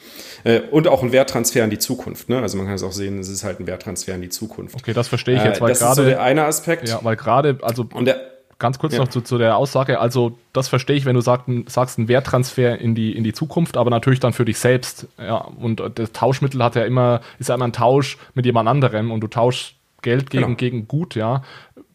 [0.43, 2.29] Äh, und auch ein Werttransfer in die Zukunft.
[2.29, 2.39] Ne?
[2.41, 4.75] Also man kann es auch sehen, es ist halt ein Werttransfer in die Zukunft.
[4.75, 5.89] Okay, das verstehe ich jetzt, äh, weil das gerade.
[5.91, 6.89] Das ist so der eine Aspekt.
[6.89, 7.88] Ja, weil gerade, also.
[7.93, 8.19] Und der,
[8.60, 8.99] Ganz kurz ja.
[8.99, 9.99] noch zu, zu, der Aussage.
[9.99, 13.77] Also, das verstehe ich, wenn du sagst, sagst ein Werttransfer in die, in die Zukunft,
[13.77, 15.07] aber natürlich dann für dich selbst.
[15.19, 19.12] Ja, und das Tauschmittel hat ja immer, ist ja immer ein Tausch mit jemand anderem
[19.12, 20.55] und du tauschst Geld gegen, genau.
[20.55, 21.43] gegen Gut, ja.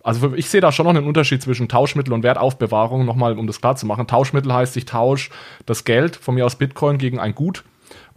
[0.03, 3.61] Also ich sehe da schon noch einen Unterschied zwischen Tauschmittel und Wertaufbewahrung, nochmal um das
[3.61, 4.07] klar zu machen.
[4.07, 5.31] Tauschmittel heißt, ich tausche
[5.67, 7.65] das Geld von mir aus Bitcoin gegen ein Gut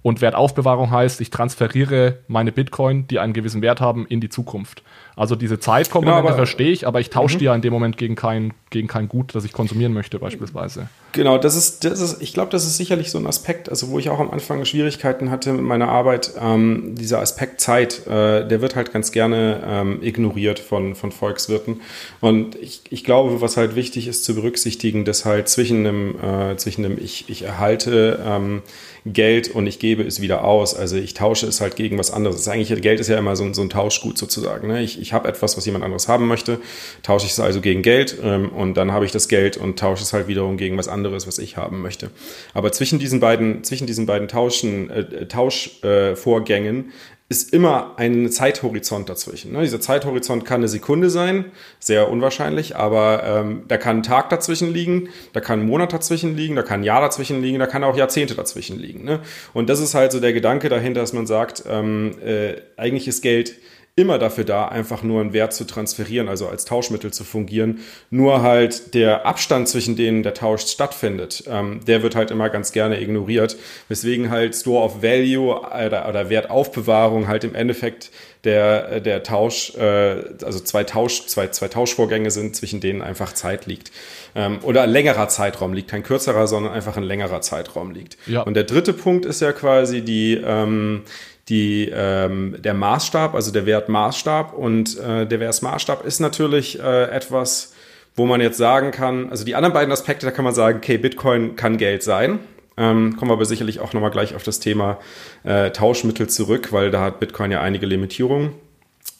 [0.05, 4.83] und Wertaufbewahrung heißt, ich transferiere meine Bitcoin, die einen gewissen Wert haben, in die Zukunft.
[5.15, 7.39] Also diese Zeitkomponente genau, verstehe ich, aber ich tausche mhm.
[7.39, 10.89] die ja in dem Moment gegen kein, gegen kein Gut, das ich konsumieren möchte, beispielsweise.
[11.13, 13.99] Genau, das ist, das ist, ich glaube, das ist sicherlich so ein Aspekt, also wo
[13.99, 18.59] ich auch am Anfang Schwierigkeiten hatte mit meiner Arbeit, ähm, dieser Aspekt Zeit, äh, der
[18.59, 21.79] wird halt ganz gerne ähm, ignoriert von, von Volkswirten.
[22.19, 26.57] Und ich, ich glaube, was halt wichtig ist zu berücksichtigen, dass halt zwischen einem, äh,
[26.57, 28.61] zwischen einem ich, ich erhalte ähm,
[29.05, 32.47] Geld und ich gebe es wieder aus, also ich tausche es halt gegen was anderes.
[32.47, 34.67] Eigentlich, Geld ist ja immer so, so ein Tauschgut sozusagen.
[34.67, 34.81] Ne?
[34.81, 36.59] Ich, ich habe etwas, was jemand anderes haben möchte,
[37.03, 40.03] tausche ich es also gegen Geld ähm, und dann habe ich das Geld und tausche
[40.03, 42.09] es halt wiederum gegen was anderes, was ich haben möchte.
[42.55, 46.91] Aber zwischen diesen beiden, zwischen diesen beiden Tauschen, äh, Tauschvorgängen
[47.27, 49.51] ist immer ein Zeithorizont dazwischen.
[49.51, 49.61] Ne?
[49.61, 51.45] Dieser Zeithorizont kann eine Sekunde sein,
[51.79, 56.37] sehr unwahrscheinlich, aber ähm, da kann ein Tag dazwischen liegen, da kann ein Monat dazwischen
[56.37, 59.03] liegen, da kann ein Jahr dazwischen liegen, da kann auch Jahrzehnte dazwischen liegen.
[59.03, 59.21] Ne?
[59.53, 63.21] Und das ist halt so der Gedanke dahinter, dass man sagt, ähm, äh, eigentlich ist
[63.21, 63.55] Geld
[63.97, 67.79] immer dafür da, einfach nur einen Wert zu transferieren, also als Tauschmittel zu fungieren.
[68.09, 72.73] Nur halt der Abstand zwischen denen der Tausch stattfindet, ähm, der wird halt immer ganz
[72.73, 73.55] gerne ignoriert.
[73.87, 78.11] Weswegen halt Store of Value oder, oder Wertaufbewahrung halt im Endeffekt
[78.43, 83.65] der, der Tausch, äh, also zwei, Tausch, zwei, zwei Tauschvorgänge sind, zwischen denen einfach Zeit
[83.65, 83.91] liegt.
[84.35, 88.17] Ähm, oder ein längerer Zeitraum liegt, kein kürzerer, sondern einfach ein längerer Zeitraum liegt.
[88.27, 88.41] Ja.
[88.41, 91.03] Und der dritte Punkt ist ja quasi die, ähm,
[91.49, 94.53] die, ähm, der Maßstab, also der Wert Maßstab.
[94.53, 97.73] Und äh, der Wert Maßstab ist natürlich äh, etwas,
[98.15, 100.97] wo man jetzt sagen kann, also die anderen beiden Aspekte, da kann man sagen, okay,
[100.97, 102.39] Bitcoin kann Geld sein.
[102.77, 104.99] Ähm, kommen wir aber sicherlich auch nochmal gleich auf das Thema
[105.43, 108.51] äh, Tauschmittel zurück, weil da hat Bitcoin ja einige Limitierungen.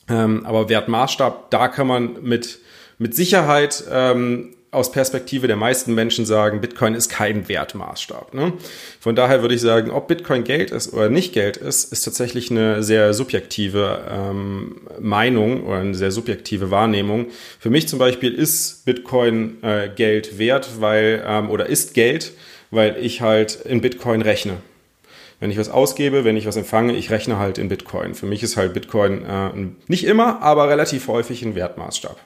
[0.10, 2.60] Ähm, aber Wertmaßstab, da kann man mit,
[2.98, 8.34] mit Sicherheit ähm, aus Perspektive der meisten Menschen sagen, Bitcoin ist kein Wertmaßstab.
[8.34, 8.54] Ne?
[9.00, 12.52] Von daher würde ich sagen, ob Bitcoin Geld ist oder nicht Geld ist, ist tatsächlich
[12.52, 17.28] eine sehr subjektive ähm, Meinung oder eine sehr subjektive Wahrnehmung.
[17.60, 22.34] Für mich zum Beispiel ist Bitcoin äh, Geld wert, weil ähm, oder ist Geld,
[22.72, 24.58] weil ich halt in Bitcoin rechne.
[25.40, 28.16] Wenn ich was ausgebe, wenn ich was empfange, ich rechne halt in Bitcoin.
[28.16, 29.50] Für mich ist halt Bitcoin äh,
[29.88, 32.20] nicht immer, aber relativ häufig ein Wertmaßstab.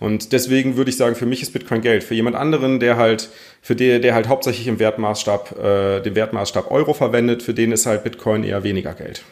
[0.00, 2.02] Und deswegen würde ich sagen, für mich ist Bitcoin Geld.
[2.02, 3.28] Für jemand anderen, der halt,
[3.60, 7.84] für der, der halt hauptsächlich im Wertmaßstab, äh, den Wertmaßstab Euro verwendet, für den ist
[7.84, 9.22] halt Bitcoin eher weniger Geld.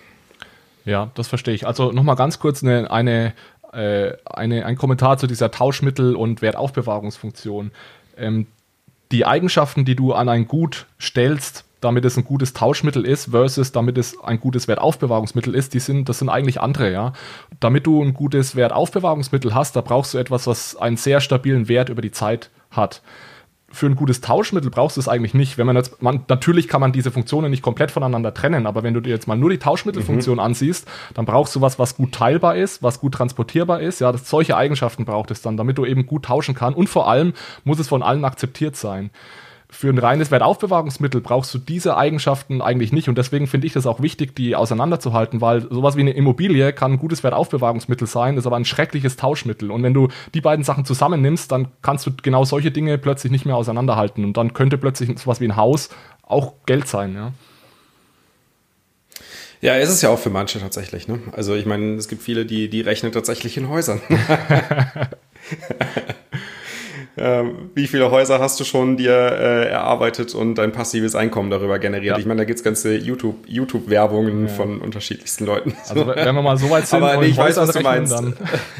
[0.84, 1.66] Ja, das verstehe ich.
[1.66, 3.32] Also nochmal ganz kurz eine, eine,
[3.72, 7.72] äh, eine, ein Kommentar zu dieser Tauschmittel- und Wertaufbewahrungsfunktion.
[8.18, 8.46] Ähm,
[9.10, 13.72] die Eigenschaften, die du an ein Gut stellst, damit es ein gutes Tauschmittel ist, versus
[13.72, 17.12] damit es ein gutes Wertaufbewahrungsmittel ist, die sind, das sind eigentlich andere, ja.
[17.60, 21.88] Damit du ein gutes Wertaufbewahrungsmittel hast, da brauchst du etwas, was einen sehr stabilen Wert
[21.88, 23.02] über die Zeit hat.
[23.70, 25.58] Für ein gutes Tauschmittel brauchst du es eigentlich nicht.
[25.58, 28.94] Wenn man jetzt, man, natürlich kann man diese Funktionen nicht komplett voneinander trennen, aber wenn
[28.94, 30.42] du dir jetzt mal nur die Tauschmittelfunktion mhm.
[30.42, 34.00] ansiehst, dann brauchst du was, was gut teilbar ist, was gut transportierbar ist.
[34.00, 36.78] Ja, das, solche Eigenschaften braucht es dann, damit du eben gut tauschen kannst.
[36.78, 39.10] Und vor allem muss es von allen akzeptiert sein
[39.70, 43.08] für ein reines Wertaufbewahrungsmittel brauchst du diese Eigenschaften eigentlich nicht.
[43.08, 46.92] Und deswegen finde ich das auch wichtig, die auseinanderzuhalten, weil sowas wie eine Immobilie kann
[46.92, 49.70] ein gutes Wertaufbewahrungsmittel sein, ist aber ein schreckliches Tauschmittel.
[49.70, 53.44] Und wenn du die beiden Sachen zusammennimmst, dann kannst du genau solche Dinge plötzlich nicht
[53.44, 54.24] mehr auseinanderhalten.
[54.24, 55.90] Und dann könnte plötzlich sowas wie ein Haus
[56.22, 57.32] auch Geld sein, ja.
[59.60, 61.08] Ja, ist es ja auch für manche tatsächlich.
[61.08, 61.18] Ne?
[61.32, 64.00] Also ich meine, es gibt viele, die, die rechnen tatsächlich in Häusern.
[67.20, 71.78] ähm, wie viele Häuser hast du schon dir äh, erarbeitet und dein passives Einkommen darüber
[71.78, 72.16] generiert?
[72.16, 72.18] Ja.
[72.18, 74.54] Ich meine, da gibt es ganze YouTube-Werbungen YouTube ja.
[74.54, 75.74] von unterschiedlichsten Leuten.
[75.88, 78.12] Also wenn wir mal so weit sind, Aber nee, ich weiß, was du meinst.
[78.12, 78.34] Dann,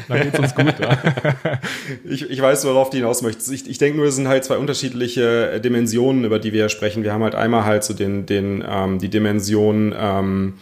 [0.07, 0.75] dann geht es uns gut.
[0.79, 0.97] Ja.
[2.09, 3.51] ich, ich weiß, worauf du hinaus möchtest.
[3.51, 7.03] Ich, ich denke nur, es sind halt zwei unterschiedliche äh, Dimensionen, über die wir sprechen.
[7.03, 10.53] Wir haben halt einmal halt so den, den, ähm, die Dimension ähm,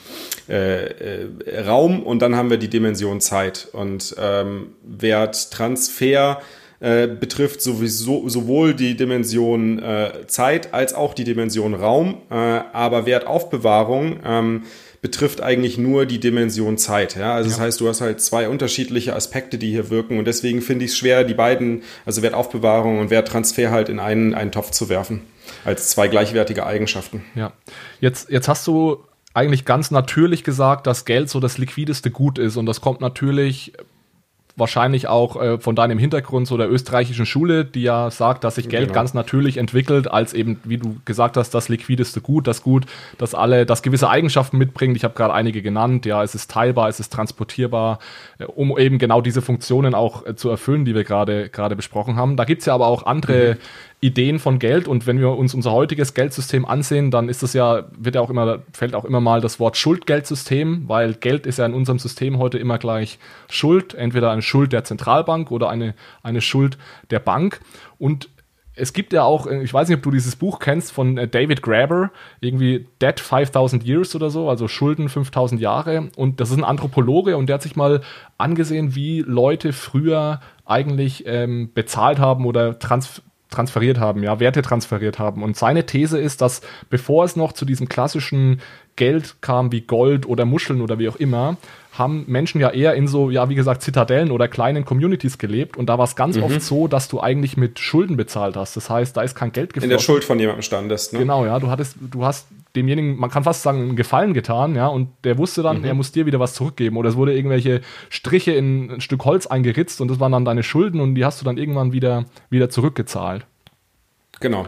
[0.50, 3.68] äh, äh, Raum und dann haben wir die Dimension Zeit.
[3.74, 6.42] Und ähm, Werttransfer
[6.80, 13.06] äh, betrifft sowieso sowohl die Dimension äh, Zeit als auch die Dimension Raum, äh, aber
[13.06, 14.63] Wertaufbewahrung ähm,
[15.02, 17.16] betrifft eigentlich nur die Dimension Zeit.
[17.16, 17.34] Ja?
[17.34, 17.56] Also ja.
[17.56, 20.92] das heißt, du hast halt zwei unterschiedliche Aspekte, die hier wirken und deswegen finde ich
[20.92, 25.22] es schwer, die beiden, also Wertaufbewahrung und Werttransfer halt in einen, einen Topf zu werfen,
[25.66, 27.24] als zwei gleichwertige Eigenschaften.
[27.36, 27.54] Ja,
[28.02, 32.58] jetzt, jetzt hast du eigentlich ganz natürlich gesagt, dass Geld so das liquideste Gut ist
[32.58, 33.74] und das kommt natürlich
[34.58, 38.67] wahrscheinlich auch äh, von deinem Hintergrund so der österreichischen Schule, die ja sagt, dass sich
[38.67, 38.93] Geld genau.
[38.93, 42.86] ganz natürlich entwickelt, als eben, wie du gesagt hast, das liquideste Gut, das Gut,
[43.20, 44.98] das alle, das gewisse Eigenschaften mitbringt.
[44.98, 46.06] Ich habe gerade einige genannt.
[46.08, 48.00] Ja, es ist teilbar, es ist transportierbar,
[48.39, 52.15] äh, um eben genau diese Funktionen auch äh, zu erfüllen, die wir gerade gerade besprochen
[52.15, 52.36] haben.
[52.36, 53.58] Da gibt's ja aber auch andere mhm.
[53.99, 57.86] Ideen von Geld und wenn wir uns unser heutiges Geldsystem ansehen, dann ist es ja,
[57.97, 61.65] wird ja auch immer, fällt auch immer mal das Wort Schuldgeldsystem, weil Geld ist ja
[61.65, 63.17] in unserem System heute immer gleich
[63.49, 66.77] Schuld, entweder eine Schuld der Zentralbank oder eine, eine Schuld
[67.10, 67.60] der Bank.
[67.97, 68.29] Und
[68.75, 71.63] es gibt ja auch, ich weiß nicht, ob du dieses Buch kennst von äh, David
[71.63, 76.10] Graeber, irgendwie Debt 5000 Years oder so, also Schulden 5000 Jahre.
[76.15, 78.01] Und das ist ein Anthropologe und der hat sich mal
[78.38, 85.19] angesehen, wie Leute früher eigentlich ähm, bezahlt haben oder trans transferiert haben, ja, Werte transferiert
[85.19, 85.43] haben.
[85.43, 88.62] Und seine These ist, dass bevor es noch zu diesem klassischen
[88.95, 91.57] Geld kam wie Gold oder Muscheln oder wie auch immer,
[91.93, 95.77] haben Menschen ja eher in so, ja, wie gesagt, Zitadellen oder kleinen Communities gelebt.
[95.77, 96.43] Und da war es ganz mhm.
[96.43, 98.75] oft so, dass du eigentlich mit Schulden bezahlt hast.
[98.75, 99.91] Das heißt, da ist kein Geld geflossen.
[99.91, 101.19] In der Schuld von jemandem standest, ne?
[101.19, 101.60] Genau, ja.
[101.60, 102.47] Du hattest, du hast
[102.78, 105.86] demjenigen, man kann fast sagen, einen Gefallen getan, ja, und der wusste dann, mhm.
[105.86, 106.98] er muss dir wieder was zurückgeben.
[106.98, 110.63] Oder es wurde irgendwelche Striche in ein Stück Holz eingeritzt und das waren dann deine
[110.63, 113.46] Schulden und die hast du dann irgendwann wieder, wieder zurückgezahlt.
[114.40, 114.68] Genau.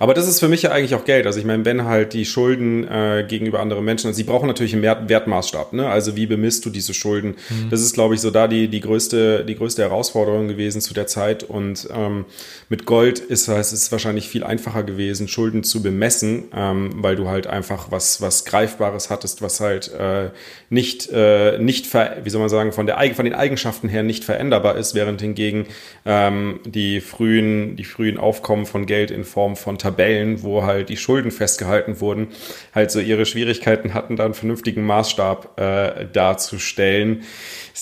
[0.00, 1.26] Aber das ist für mich ja eigentlich auch Geld.
[1.26, 4.72] Also ich meine, wenn halt die Schulden äh, gegenüber anderen Menschen, also sie brauchen natürlich
[4.72, 5.74] einen Wertmaßstab.
[5.74, 5.90] Ne?
[5.90, 7.36] Also wie bemisst du diese Schulden?
[7.50, 7.68] Mhm.
[7.68, 11.06] Das ist, glaube ich, so da die, die, größte, die größte Herausforderung gewesen zu der
[11.06, 11.42] Zeit.
[11.42, 12.24] Und ähm,
[12.70, 17.28] mit Gold ist es ist wahrscheinlich viel einfacher gewesen, Schulden zu bemessen, ähm, weil du
[17.28, 20.30] halt einfach was, was Greifbares hattest, was halt äh,
[20.70, 24.24] nicht, äh, nicht ver, wie soll man sagen, von, der, von den Eigenschaften her nicht
[24.24, 25.66] veränderbar ist, während hingegen
[26.06, 30.88] ähm, die frühen, die frühen Aufkommen von Geld in Form von Tabellen Tabellen, wo halt
[30.88, 32.28] die Schulden festgehalten wurden,
[32.74, 37.22] halt so ihre Schwierigkeiten hatten, da einen vernünftigen Maßstab äh, darzustellen.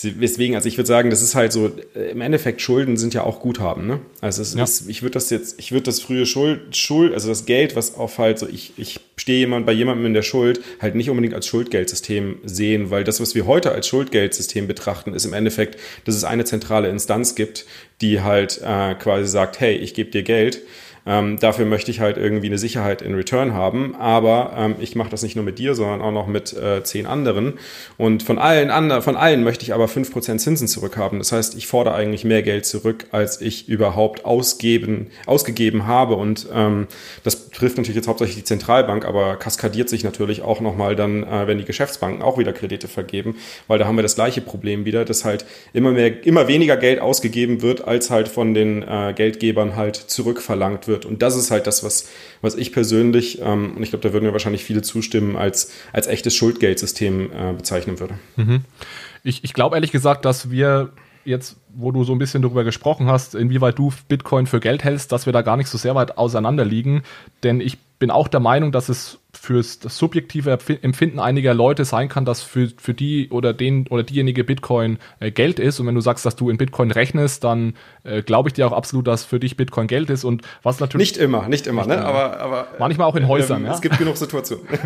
[0.02, 3.24] Deswegen, also ich würde sagen, das ist halt so, äh, im Endeffekt Schulden sind ja
[3.24, 4.00] auch Guthaben, ne?
[4.20, 4.64] Also ja.
[4.64, 7.94] ist, ich würde das jetzt, ich würde das frühe Schuld, Schuld, also das Geld, was
[7.94, 11.34] auf halt so, ich, ich stehe jemand bei jemandem in der Schuld, halt nicht unbedingt
[11.34, 16.14] als Schuldgeldsystem sehen, weil das, was wir heute als Schuldgeldsystem betrachten, ist im Endeffekt, dass
[16.14, 17.66] es eine zentrale Instanz gibt,
[18.00, 20.60] die halt äh, quasi sagt, hey, ich gebe dir Geld
[21.08, 23.96] ähm, dafür möchte ich halt irgendwie eine Sicherheit in Return haben.
[23.96, 27.06] Aber ähm, ich mache das nicht nur mit dir, sondern auch noch mit äh, zehn
[27.06, 27.54] anderen.
[27.96, 31.18] Und von allen anderen, von allen möchte ich aber fünf Prozent Zinsen zurückhaben.
[31.18, 36.14] Das heißt, ich fordere eigentlich mehr Geld zurück, als ich überhaupt ausgeben, ausgegeben habe.
[36.14, 36.86] Und ähm,
[37.24, 41.46] das trifft natürlich jetzt hauptsächlich die Zentralbank, aber kaskadiert sich natürlich auch nochmal dann, äh,
[41.46, 45.06] wenn die Geschäftsbanken auch wieder Kredite vergeben, weil da haben wir das gleiche Problem wieder,
[45.06, 49.74] dass halt immer mehr, immer weniger Geld ausgegeben wird, als halt von den äh, Geldgebern
[49.74, 51.10] halt zurückverlangt wird wird.
[51.10, 52.08] Und das ist halt das, was,
[52.40, 56.06] was ich persönlich, ähm, und ich glaube, da würden mir wahrscheinlich viele zustimmen, als, als
[56.06, 58.14] echtes Schuldgeldsystem äh, bezeichnen würde.
[58.36, 58.64] Mhm.
[59.22, 60.90] Ich, ich glaube ehrlich gesagt, dass wir
[61.24, 65.12] jetzt, wo du so ein bisschen darüber gesprochen hast, inwieweit du Bitcoin für Geld hältst,
[65.12, 67.02] dass wir da gar nicht so sehr weit auseinander liegen.
[67.42, 70.50] Denn ich bin auch der Meinung, dass es fürs das subjektive
[70.82, 75.30] Empfinden einiger Leute sein kann, dass für, für die oder den oder diejenige Bitcoin äh,
[75.30, 75.80] Geld ist.
[75.80, 78.72] Und wenn du sagst, dass du in Bitcoin rechnest, dann äh, glaube ich dir auch
[78.72, 80.24] absolut, dass für dich Bitcoin Geld ist.
[80.24, 81.12] Und was natürlich.
[81.12, 81.96] Nicht immer, nicht immer, nicht ne?
[81.96, 82.06] Immer.
[82.06, 83.60] Aber, aber manchmal auch in Häusern.
[83.60, 83.74] Ähm, ja?
[83.74, 84.66] Es gibt genug Situationen.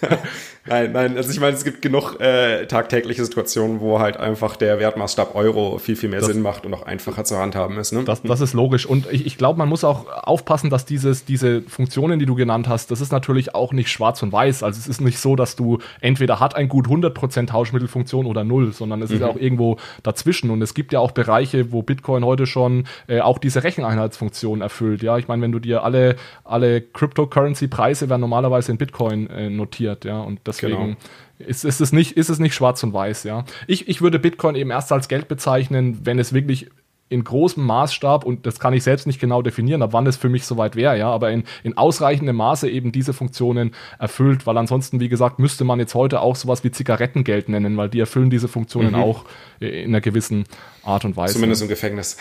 [0.66, 4.78] nein, nein, also ich meine, es gibt genug äh, tagtägliche Situationen, wo halt einfach der
[4.78, 7.92] Wertmaßstab Euro viel, viel mehr das, Sinn macht und auch einfacher zu handhaben ist.
[7.92, 8.04] Ne?
[8.04, 8.86] Das, das ist logisch.
[8.86, 12.68] Und ich, ich glaube, man muss auch aufpassen, dass dieses, diese Funktionen, die du genannt
[12.68, 14.62] hast, das ist natürlich auch nicht schwarz und weiß.
[14.62, 18.72] Also es ist nicht so, dass du entweder hat ein gut 100% Tauschmittelfunktion oder null,
[18.72, 19.16] sondern es mhm.
[19.16, 20.50] ist auch irgendwo dazwischen.
[20.50, 25.02] Und es gibt ja auch Bereiche, wo Bitcoin heute schon äh, auch diese Recheneinheitsfunktion erfüllt.
[25.02, 30.04] Ja, ich meine, wenn du dir alle, alle Cryptocurrency-Preise werden normalerweise in Bitcoin äh, notiert.
[30.04, 30.76] Ja, und deswegen.
[30.76, 30.96] Genau
[31.38, 33.44] ist, ist, es nicht, ist es nicht schwarz und weiß, ja.
[33.66, 36.70] Ich, ich würde Bitcoin eben erst als Geld bezeichnen, wenn es wirklich
[37.08, 40.28] in großem Maßstab, und das kann ich selbst nicht genau definieren, ab wann es für
[40.28, 44.98] mich soweit wäre, ja, aber in, in ausreichendem Maße eben diese Funktionen erfüllt, weil ansonsten,
[44.98, 48.48] wie gesagt, müsste man jetzt heute auch sowas wie Zigarettengeld nennen, weil die erfüllen diese
[48.48, 48.96] Funktionen mhm.
[48.96, 49.24] auch
[49.60, 50.46] in einer gewissen
[50.82, 51.34] Art und Weise.
[51.34, 52.16] Zumindest im Gefängnis.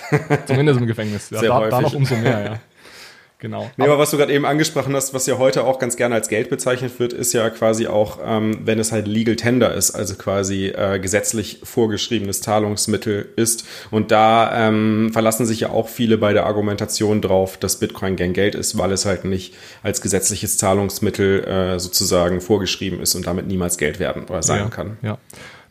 [0.46, 2.60] Zumindest im Gefängnis, ja, da, da noch umso mehr, ja.
[3.46, 3.70] Genau.
[3.78, 6.30] Nee, aber was du gerade eben angesprochen hast, was ja heute auch ganz gerne als
[6.30, 10.16] Geld bezeichnet wird, ist ja quasi auch, ähm, wenn es halt Legal Tender ist, also
[10.16, 13.68] quasi äh, gesetzlich vorgeschriebenes Zahlungsmittel ist.
[13.92, 18.34] Und da ähm, verlassen sich ja auch viele bei der Argumentation drauf, dass Bitcoin gern
[18.34, 19.54] Geld ist, weil es halt nicht
[19.84, 24.70] als gesetzliches Zahlungsmittel äh, sozusagen vorgeschrieben ist und damit niemals Geld werden oder sein ja,
[24.70, 24.98] kann.
[25.04, 25.20] Ja.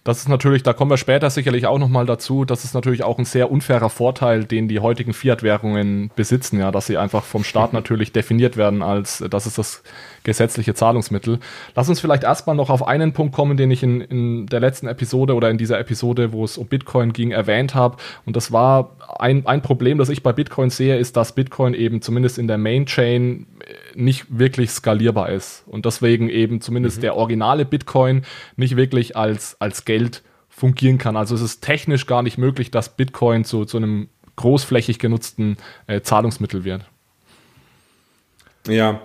[0.04, 3.18] Das ist natürlich, da kommen wir später sicherlich auch nochmal dazu, das ist natürlich auch
[3.18, 7.72] ein sehr unfairer Vorteil, den die heutigen Fiat-Währungen besitzen, ja, dass sie einfach vom Staat
[7.72, 9.82] natürlich definiert werden als, das ist das
[10.24, 11.38] gesetzliche Zahlungsmittel.
[11.76, 14.88] Lass uns vielleicht erstmal noch auf einen Punkt kommen, den ich in, in der letzten
[14.88, 17.98] Episode oder in dieser Episode, wo es um Bitcoin ging, erwähnt habe.
[18.24, 22.02] Und das war ein, ein Problem, das ich bei Bitcoin sehe, ist, dass Bitcoin eben
[22.02, 23.46] zumindest in der Main Chain
[23.94, 25.62] nicht wirklich skalierbar ist.
[25.66, 27.02] Und deswegen eben zumindest mhm.
[27.02, 28.22] der originale Bitcoin
[28.56, 31.16] nicht wirklich als, als Geld fungieren kann.
[31.16, 36.00] Also es ist technisch gar nicht möglich, dass Bitcoin zu, zu einem großflächig genutzten äh,
[36.00, 36.84] Zahlungsmittel wird.
[38.66, 39.02] Ja,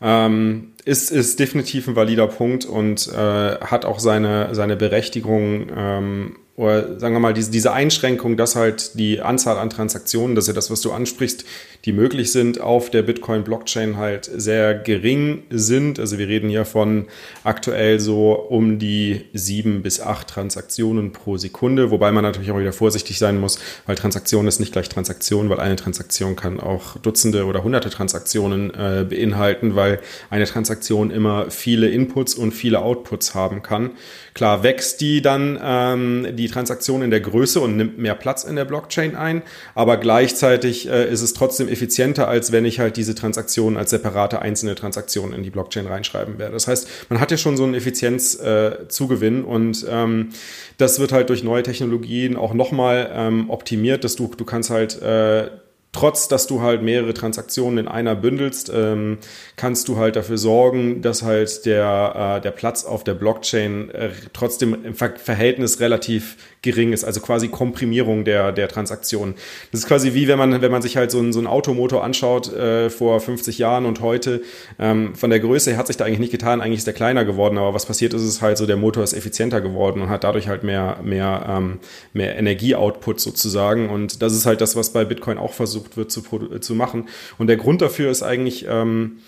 [0.00, 5.68] ähm, ist, ist definitiv ein valider Punkt und äh, hat auch seine, seine Berechtigung.
[5.74, 10.48] Ähm, oder sagen wir mal, diese, Einschränkung, dass halt die Anzahl an Transaktionen, das ist
[10.48, 11.44] ja das, was du ansprichst,
[11.84, 15.98] die möglich sind auf der Bitcoin-Blockchain halt sehr gering sind.
[15.98, 17.06] Also wir reden hier von
[17.42, 22.72] aktuell so um die sieben bis acht Transaktionen pro Sekunde, wobei man natürlich auch wieder
[22.72, 27.46] vorsichtig sein muss, weil Transaktion ist nicht gleich Transaktion, weil eine Transaktion kann auch Dutzende
[27.46, 29.98] oder hunderte Transaktionen äh, beinhalten, weil
[30.30, 33.90] eine Transaktion immer viele Inputs und viele Outputs haben kann.
[34.34, 38.56] Klar wächst die dann ähm, die Transaktion in der Größe und nimmt mehr Platz in
[38.56, 39.42] der Blockchain ein,
[39.76, 44.42] aber gleichzeitig äh, ist es trotzdem effizienter, als wenn ich halt diese Transaktionen als separate
[44.42, 46.52] einzelne Transaktionen in die Blockchain reinschreiben werde.
[46.52, 50.30] Das heißt, man hat ja schon so einen Effizienzzugewinn äh, und ähm,
[50.78, 55.00] das wird halt durch neue Technologien auch nochmal ähm, optimiert, dass du, du kannst halt
[55.00, 55.48] äh,
[55.94, 59.18] trotz dass du halt mehrere Transaktionen in einer bündelst, ähm,
[59.56, 64.10] kannst du halt dafür sorgen, dass halt der, äh, der Platz auf der Blockchain äh,
[64.34, 69.34] trotzdem im Ver Verhältnis relativ gering ist, also quasi Komprimierung der, der Transaktionen.
[69.70, 72.02] Das ist quasi wie wenn man, wenn man sich halt so einen, so einen Automotor
[72.02, 74.42] anschaut äh, vor 50 Jahren und heute.
[74.78, 77.24] Ähm, von der Größe her hat sich da eigentlich nicht getan, eigentlich ist der kleiner
[77.24, 80.24] geworden, aber was passiert ist, ist halt so, der Motor ist effizienter geworden und hat
[80.24, 81.78] dadurch halt mehr, mehr, ähm,
[82.12, 83.90] mehr Energieoutput sozusagen.
[83.90, 86.22] Und das ist halt das, was bei Bitcoin auch versucht wird zu,
[86.60, 87.08] zu machen.
[87.38, 89.18] Und der Grund dafür ist eigentlich ähm,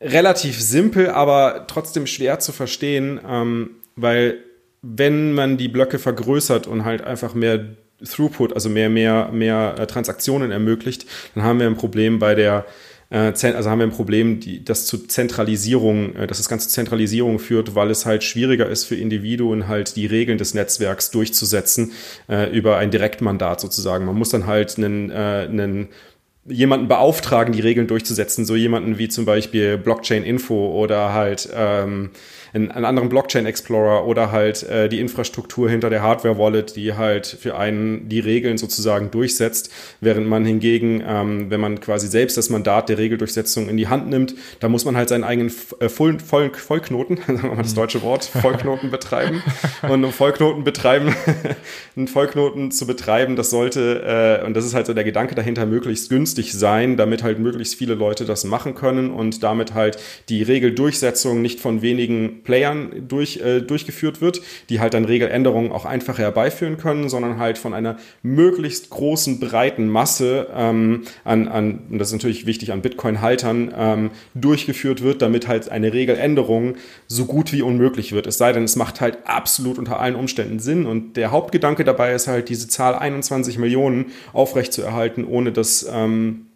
[0.00, 4.38] relativ simpel, aber trotzdem schwer zu verstehen, ähm, weil
[4.82, 9.86] wenn man die Blöcke vergrößert und halt einfach mehr Throughput, also mehr, mehr, mehr äh,
[9.86, 14.38] Transaktionen ermöglicht, dann haben wir ein Problem bei der äh, also haben wir ein Problem,
[14.38, 18.68] die, das zu Zentralisierung, äh, dass das Ganze zu Zentralisierung führt, weil es halt schwieriger
[18.68, 21.92] ist für Individuen halt die Regeln des Netzwerks durchzusetzen
[22.28, 24.04] äh, über ein Direktmandat sozusagen.
[24.04, 25.14] Man muss dann halt einen, äh,
[25.48, 25.88] einen
[26.46, 32.10] jemanden beauftragen, die Regeln durchzusetzen, so jemanden wie zum Beispiel Blockchain Info oder halt ähm,
[32.52, 36.94] einen, einen anderen Blockchain Explorer oder halt äh, die Infrastruktur hinter der Hardware Wallet, die
[36.94, 42.36] halt für einen die Regeln sozusagen durchsetzt, während man hingegen, ähm, wenn man quasi selbst
[42.36, 45.88] das Mandat der Regeldurchsetzung in die Hand nimmt, da muss man halt seinen eigenen äh,
[45.88, 49.42] Voll, Voll, Vollknoten, sagen wir mal das deutsche Wort, Vollknoten betreiben.
[49.82, 51.14] Und um Vollknoten betreiben,
[51.96, 55.66] einen Vollknoten zu betreiben, das sollte, äh, und das ist halt so der Gedanke dahinter,
[55.66, 60.42] möglichst günstig sein, damit halt möglichst viele Leute das machen können und damit halt die
[60.42, 66.22] Regeldurchsetzung nicht von wenigen Playern durch, äh, durchgeführt wird, die halt dann Regeländerungen auch einfacher
[66.22, 72.08] herbeiführen können, sondern halt von einer möglichst großen, breiten Masse ähm, an, an, und das
[72.08, 76.76] ist natürlich wichtig, an Bitcoin-Haltern ähm, durchgeführt wird, damit halt eine Regeländerung
[77.06, 78.26] so gut wie unmöglich wird.
[78.26, 82.12] Es sei denn, es macht halt absolut unter allen Umständen Sinn und der Hauptgedanke dabei
[82.12, 86.46] ist halt, diese Zahl 21 Millionen aufrechtzuerhalten, ohne dass ähm,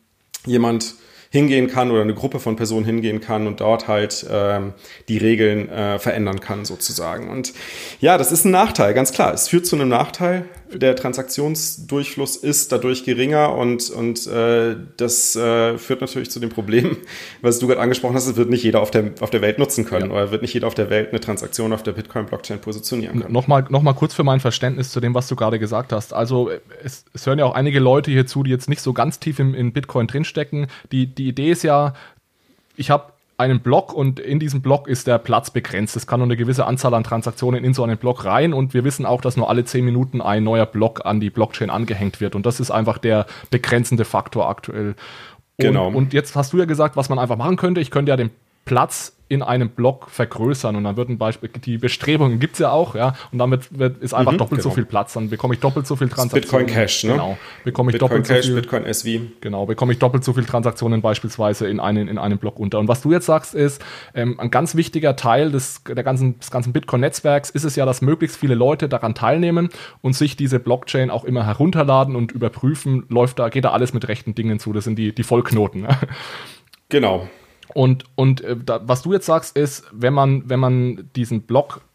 [0.47, 0.95] jemand
[1.35, 4.73] hingehen kann oder eine Gruppe von Personen hingehen kann und dort halt ähm,
[5.09, 7.29] die Regeln äh, verändern kann sozusagen.
[7.29, 7.53] Und
[7.99, 9.35] ja, das ist ein Nachteil, ganz klar.
[9.35, 15.79] Es führt zu einem Nachteil der Transaktionsdurchfluss ist dadurch geringer und, und äh, das äh,
[15.79, 16.97] führt natürlich zu dem Problem,
[17.43, 19.85] was du gerade angesprochen hast, es wird nicht jeder auf der, auf der Welt nutzen
[19.85, 20.17] können ja.
[20.17, 23.33] oder wird nicht jeder auf der Welt eine Transaktion auf der Bitcoin-Blockchain positionieren können.
[23.33, 26.13] Nochmal noch mal kurz für mein Verständnis zu dem, was du gerade gesagt hast.
[26.13, 26.51] Also
[26.83, 29.39] es, es hören ja auch einige Leute hier zu, die jetzt nicht so ganz tief
[29.39, 30.67] im, in Bitcoin drinstecken.
[30.93, 31.95] Die, die Idee ist ja,
[32.77, 35.97] ich habe einen Block und in diesem Block ist der Platz begrenzt.
[35.97, 38.85] Es kann nur eine gewisse Anzahl an Transaktionen in so einen Block rein und wir
[38.85, 42.35] wissen auch, dass nur alle 10 Minuten ein neuer Block an die Blockchain angehängt wird
[42.35, 44.95] und das ist einfach der begrenzende Faktor aktuell.
[45.57, 45.89] Und, Genau.
[45.89, 47.81] Und jetzt hast du ja gesagt, was man einfach machen könnte.
[47.81, 48.31] Ich könnte ja den
[48.65, 53.15] Platz in einem Block vergrößern und dann würden Beispiel die Bestrebungen gibt's ja auch, ja,
[53.33, 54.75] und damit wird, ist einfach Mhm, doppelt so genau.
[54.75, 56.67] viel Platz, dann bekomme ich doppelt so viel Transaktionen.
[56.67, 57.13] Bitcoin Cash, ne?
[57.13, 58.55] Genau, bekomme ich Bitcoin doppelt so Cash, viel.
[58.55, 59.09] Bitcoin SV.
[59.41, 62.79] Genau, bekomme ich doppelt so viel Transaktionen beispielsweise in einen, in einem Block unter.
[62.79, 63.83] Und was du jetzt sagst, ist,
[64.15, 68.03] ähm, ein ganz wichtiger Teil des, der ganzen, des ganzen Bitcoin-Netzwerks ist es ja, dass
[68.03, 69.71] möglichst viele Leute daran teilnehmen
[70.03, 74.07] und sich diese Blockchain auch immer herunterladen und überprüfen, läuft da, geht da alles mit
[74.09, 74.73] rechten Dingen zu.
[74.73, 75.87] Das sind die, die Vollknoten.
[76.91, 77.29] Genau.
[77.75, 81.43] Und, und äh, da, was du jetzt sagst, ist, wenn man, wenn man diesen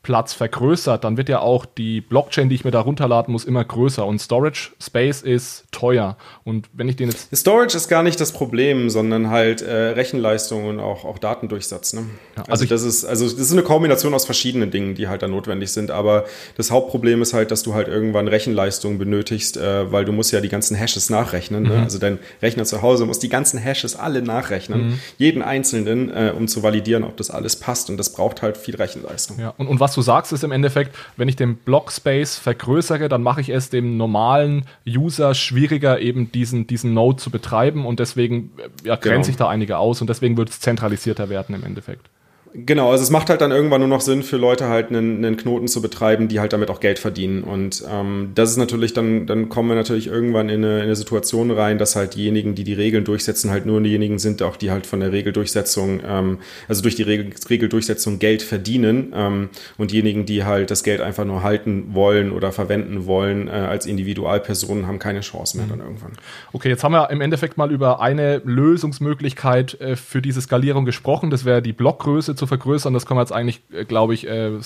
[0.01, 3.63] Blockplatz vergrößert, dann wird ja auch die Blockchain, die ich mir da runterladen muss, immer
[3.63, 4.05] größer.
[4.05, 6.17] Und Storage Space ist teuer.
[6.43, 10.65] Und wenn ich den jetzt Storage ist gar nicht das Problem, sondern halt äh, Rechenleistung
[10.65, 11.93] und auch, auch Datendurchsatz.
[11.93, 12.01] Ne?
[12.37, 15.21] Ja, also also, das ist, also das ist eine Kombination aus verschiedenen Dingen, die halt
[15.21, 15.91] da notwendig sind.
[15.91, 16.25] Aber
[16.57, 20.41] das Hauptproblem ist halt, dass du halt irgendwann Rechenleistung benötigst, äh, weil du musst ja
[20.41, 21.63] die ganzen Hashes nachrechnen.
[21.63, 21.69] Mhm.
[21.69, 21.83] Ne?
[21.83, 24.99] Also dein Rechner zu Hause muss die ganzen Hashes alle nachrechnen, Mhm.
[25.17, 27.89] jeden einzelnen, äh, um zu validieren, ob das alles passt.
[27.89, 29.39] Und das braucht halt viel Rechenleistung.
[29.39, 33.23] Ja, und, und was du sagst, ist im Endeffekt, wenn ich den Blockspace vergrößere, dann
[33.23, 38.51] mache ich es dem normalen User schwieriger, eben diesen, diesen Node zu betreiben und deswegen
[38.57, 39.13] äh, ja, Genau.
[39.15, 42.09] grenze ich da einige aus und deswegen wird es zentralisierter werden im Endeffekt.
[42.53, 45.37] Genau, also es macht halt dann irgendwann nur noch Sinn für Leute halt einen, einen
[45.37, 47.43] Knoten zu betreiben, die halt damit auch Geld verdienen.
[47.43, 50.95] Und ähm, das ist natürlich dann, dann kommen wir natürlich irgendwann in eine, in eine
[50.95, 54.71] Situation rein, dass halt diejenigen, die die Regeln durchsetzen, halt nur diejenigen sind, auch die
[54.71, 59.13] halt von der Regeldurchsetzung, ähm, also durch die Regel, Regeldurchsetzung Geld verdienen.
[59.15, 63.51] Ähm, und diejenigen, die halt das Geld einfach nur halten wollen oder verwenden wollen äh,
[63.51, 66.13] als Individualpersonen, haben keine Chance mehr dann irgendwann.
[66.51, 71.29] Okay, jetzt haben wir im Endeffekt mal über eine Lösungsmöglichkeit äh, für diese Skalierung gesprochen.
[71.29, 72.93] Das wäre die Blockgröße zu vergrößern.
[72.93, 74.59] Das können wir jetzt eigentlich, äh, glaube ich, äh,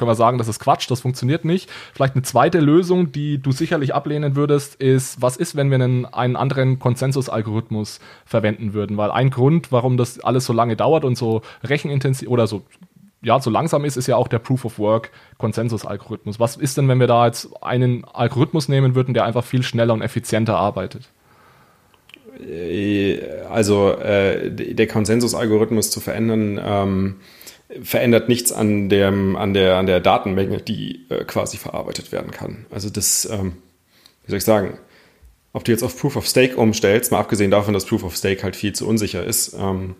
[0.00, 1.68] können wir sagen, das ist Quatsch, das funktioniert nicht.
[1.92, 6.06] Vielleicht eine zweite Lösung, die du sicherlich ablehnen würdest, ist, was ist, wenn wir einen,
[6.06, 8.96] einen anderen Konsensusalgorithmus verwenden würden?
[8.96, 12.62] Weil ein Grund, warum das alles so lange dauert und so rechenintensiv oder so
[13.22, 16.40] ja, so langsam ist, ist ja auch der Proof of Work Konsensusalgorithmus.
[16.40, 19.92] Was ist denn, wenn wir da jetzt einen Algorithmus nehmen würden, der einfach viel schneller
[19.92, 21.10] und effizienter arbeitet?
[22.40, 23.20] Äh,
[23.50, 27.16] Also äh, der Konsensusalgorithmus zu verändern, ähm,
[27.82, 32.66] verändert nichts an, dem, an, der, an der Datenmenge, die äh, quasi verarbeitet werden kann.
[32.70, 33.54] Also das, ähm,
[34.24, 34.78] wie soll ich sagen,
[35.52, 38.42] ob du jetzt auf Proof of Stake umstellst, mal abgesehen davon, dass Proof of Stake
[38.42, 39.96] halt viel zu unsicher ist, ähm,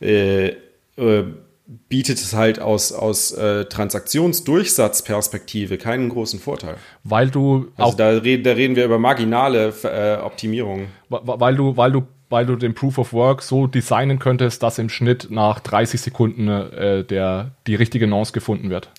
[0.00, 0.52] äh,
[0.96, 1.24] äh,
[1.66, 6.76] bietet es halt aus, aus äh, Transaktionsdurchsatzperspektive keinen großen Vorteil.
[7.04, 10.88] Weil du Also auch, da, reden, da reden wir über marginale äh, Optimierungen.
[11.08, 14.88] weil du, weil du, weil du den Proof of Work so designen könntest, dass im
[14.88, 18.90] Schnitt nach 30 Sekunden äh, der, die richtige Nonce gefunden wird.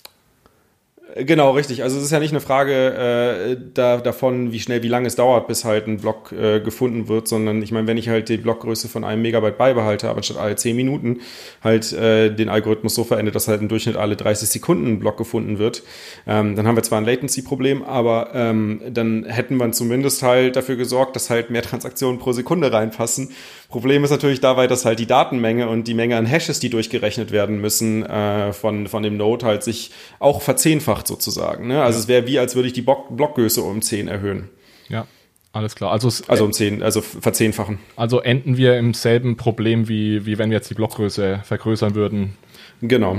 [1.16, 1.84] Genau, richtig.
[1.84, 5.14] Also es ist ja nicht eine Frage äh, da, davon, wie schnell, wie lange es
[5.14, 8.36] dauert, bis halt ein Block äh, gefunden wird, sondern ich meine, wenn ich halt die
[8.36, 11.20] Blockgröße von einem Megabyte beibehalte, aber statt alle 10 Minuten
[11.62, 15.16] halt äh, den Algorithmus so verändert, dass halt im Durchschnitt alle 30 Sekunden ein Block
[15.16, 15.84] gefunden wird,
[16.26, 20.74] ähm, dann haben wir zwar ein Latency-Problem, aber ähm, dann hätten wir zumindest halt dafür
[20.74, 23.30] gesorgt, dass halt mehr Transaktionen pro Sekunde reinpassen.
[23.68, 27.30] Problem ist natürlich dabei, dass halt die Datenmenge und die Menge an Hashes, die durchgerechnet
[27.30, 31.66] werden müssen, äh, von, von dem Node halt sich auch verzehnfacht sozusagen.
[31.68, 31.82] Ne?
[31.82, 34.48] Also es wäre wie, als würde ich die Block Blockgröße um 10 erhöhen.
[34.88, 35.06] Ja,
[35.52, 35.92] alles klar.
[35.92, 37.78] Also, Also um 10, also verzehnfachen.
[37.96, 42.36] also enden wir im selben Problem, wie, wie wenn wir jetzt die Blockgröße vergrößern würden.
[42.80, 43.18] Genau.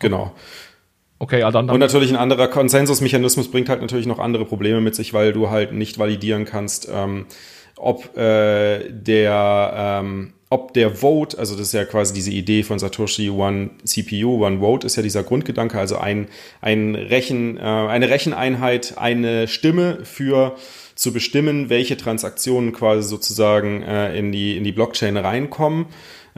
[0.00, 0.32] Genau.
[1.20, 4.80] Okay, ja, dann, Und dann natürlich ein anderer Konsensusmechanismus bringt halt natürlich noch andere Probleme
[4.80, 7.26] mit sich, weil du halt nicht validieren kannst, ähm,
[7.76, 12.78] ob äh, der ähm, ob der Vote, also das ist ja quasi diese Idee von
[12.78, 16.28] Satoshi One CPU, One Vote ist ja dieser Grundgedanke, also ein,
[16.60, 20.56] ein Rechen, äh, eine Recheneinheit, eine Stimme für
[20.94, 25.86] zu bestimmen, welche Transaktionen quasi sozusagen äh, in, die, in die Blockchain reinkommen.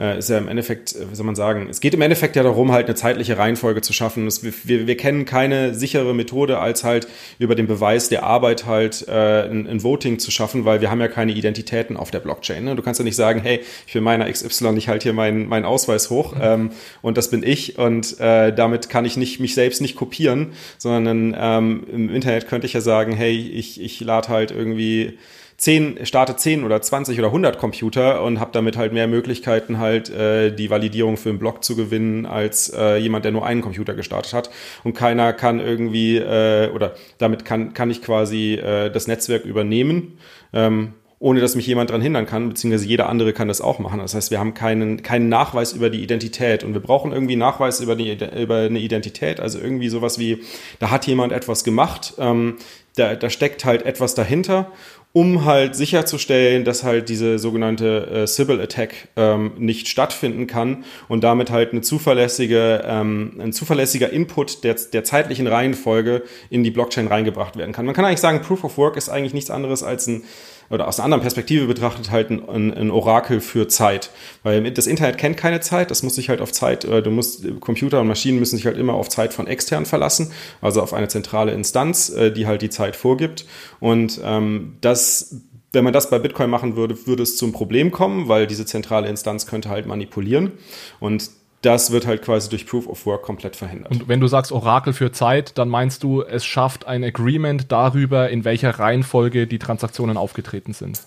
[0.01, 2.41] Äh, ist ja im Endeffekt, äh, wie soll man sagen, es geht im Endeffekt ja
[2.41, 4.25] darum, halt eine zeitliche Reihenfolge zu schaffen.
[4.25, 9.07] Es, wir, wir kennen keine sichere Methode, als halt über den Beweis der Arbeit halt
[9.07, 12.63] äh, ein, ein Voting zu schaffen, weil wir haben ja keine Identitäten auf der Blockchain.
[12.63, 12.75] Ne?
[12.75, 15.65] Du kannst ja nicht sagen, hey, ich bin meiner XY, ich halte hier meinen meinen
[15.65, 16.71] Ausweis hoch ähm,
[17.03, 21.35] und das bin ich und äh, damit kann ich nicht mich selbst nicht kopieren, sondern
[21.37, 25.19] ähm, im Internet könnte ich ja sagen, hey, ich, ich lade halt irgendwie
[25.61, 30.09] 10, starte 10 oder 20 oder 100 Computer und habe damit halt mehr Möglichkeiten halt
[30.09, 33.93] äh, die Validierung für einen Block zu gewinnen als äh, jemand, der nur einen Computer
[33.93, 34.49] gestartet hat
[34.83, 40.17] und keiner kann irgendwie äh, oder damit kann kann ich quasi äh, das Netzwerk übernehmen
[40.51, 43.99] ähm, ohne dass mich jemand daran hindern kann, beziehungsweise jeder andere kann das auch machen.
[43.99, 47.79] Das heißt, wir haben keinen, keinen Nachweis über die Identität und wir brauchen irgendwie Nachweis
[47.79, 50.41] über, die, über eine Identität, also irgendwie sowas wie,
[50.79, 52.57] da hat jemand etwas gemacht, ähm,
[52.95, 54.71] da, da steckt halt etwas dahinter
[55.13, 61.23] um halt sicherzustellen, dass halt diese sogenannte äh, Sybil Attack ähm, nicht stattfinden kann und
[61.23, 67.07] damit halt eine zuverlässige, ähm, ein zuverlässiger Input der, der zeitlichen Reihenfolge in die Blockchain
[67.07, 67.85] reingebracht werden kann.
[67.85, 70.23] Man kann eigentlich sagen, Proof of Work ist eigentlich nichts anderes als ein
[70.71, 74.09] oder aus einer anderen Perspektive betrachtet halt ein, ein, Orakel für Zeit.
[74.43, 77.45] Weil das Internet kennt keine Zeit, das muss sich halt auf Zeit, äh, du musst,
[77.59, 81.07] Computer und Maschinen müssen sich halt immer auf Zeit von extern verlassen, also auf eine
[81.07, 83.45] zentrale Instanz, äh, die halt die Zeit vorgibt.
[83.79, 85.35] Und ähm, das
[85.73, 89.07] wenn man das bei Bitcoin machen würde, würde es zum Problem kommen, weil diese zentrale
[89.07, 90.51] Instanz könnte halt manipulieren.
[90.99, 91.29] Und
[91.61, 93.91] das wird halt quasi durch Proof of Work komplett verhindert.
[93.91, 98.29] Und wenn du sagst Orakel für Zeit, dann meinst du, es schafft ein Agreement darüber,
[98.29, 101.01] in welcher Reihenfolge die Transaktionen aufgetreten sind.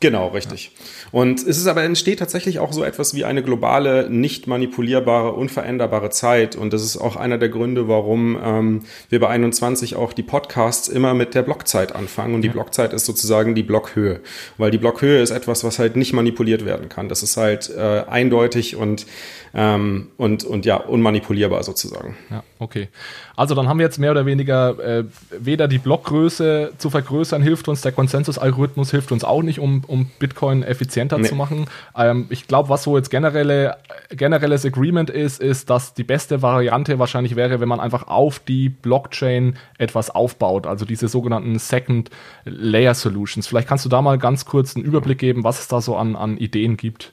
[0.00, 0.70] Genau, richtig.
[0.74, 1.18] Ja.
[1.20, 6.10] Und es ist aber entsteht tatsächlich auch so etwas wie eine globale, nicht manipulierbare, unveränderbare
[6.10, 6.54] Zeit.
[6.54, 10.86] Und das ist auch einer der Gründe, warum ähm, wir bei 21 auch die Podcasts
[10.86, 12.34] immer mit der Blockzeit anfangen.
[12.34, 12.52] Und die ja.
[12.52, 14.20] Blockzeit ist sozusagen die Blockhöhe.
[14.56, 17.08] Weil die Blockhöhe ist etwas, was halt nicht manipuliert werden kann.
[17.08, 19.06] Das ist halt äh, eindeutig und
[19.54, 22.16] ähm, und, und ja, unmanipulierbar sozusagen.
[22.30, 22.88] Ja, okay.
[23.36, 27.68] Also dann haben wir jetzt mehr oder weniger äh, weder die Blockgröße zu vergrößern hilft
[27.68, 31.28] uns, der Konsensusalgorithmus hilft uns auch nicht, um, um Bitcoin effizienter nee.
[31.28, 31.66] zu machen.
[31.96, 33.76] Ähm, ich glaube, was so jetzt generelle,
[34.10, 38.68] generelles Agreement ist, ist, dass die beste Variante wahrscheinlich wäre, wenn man einfach auf die
[38.68, 42.10] Blockchain etwas aufbaut, also diese sogenannten Second
[42.44, 43.46] Layer Solutions.
[43.46, 46.14] Vielleicht kannst du da mal ganz kurz einen Überblick geben, was es da so an,
[46.16, 47.12] an Ideen gibt.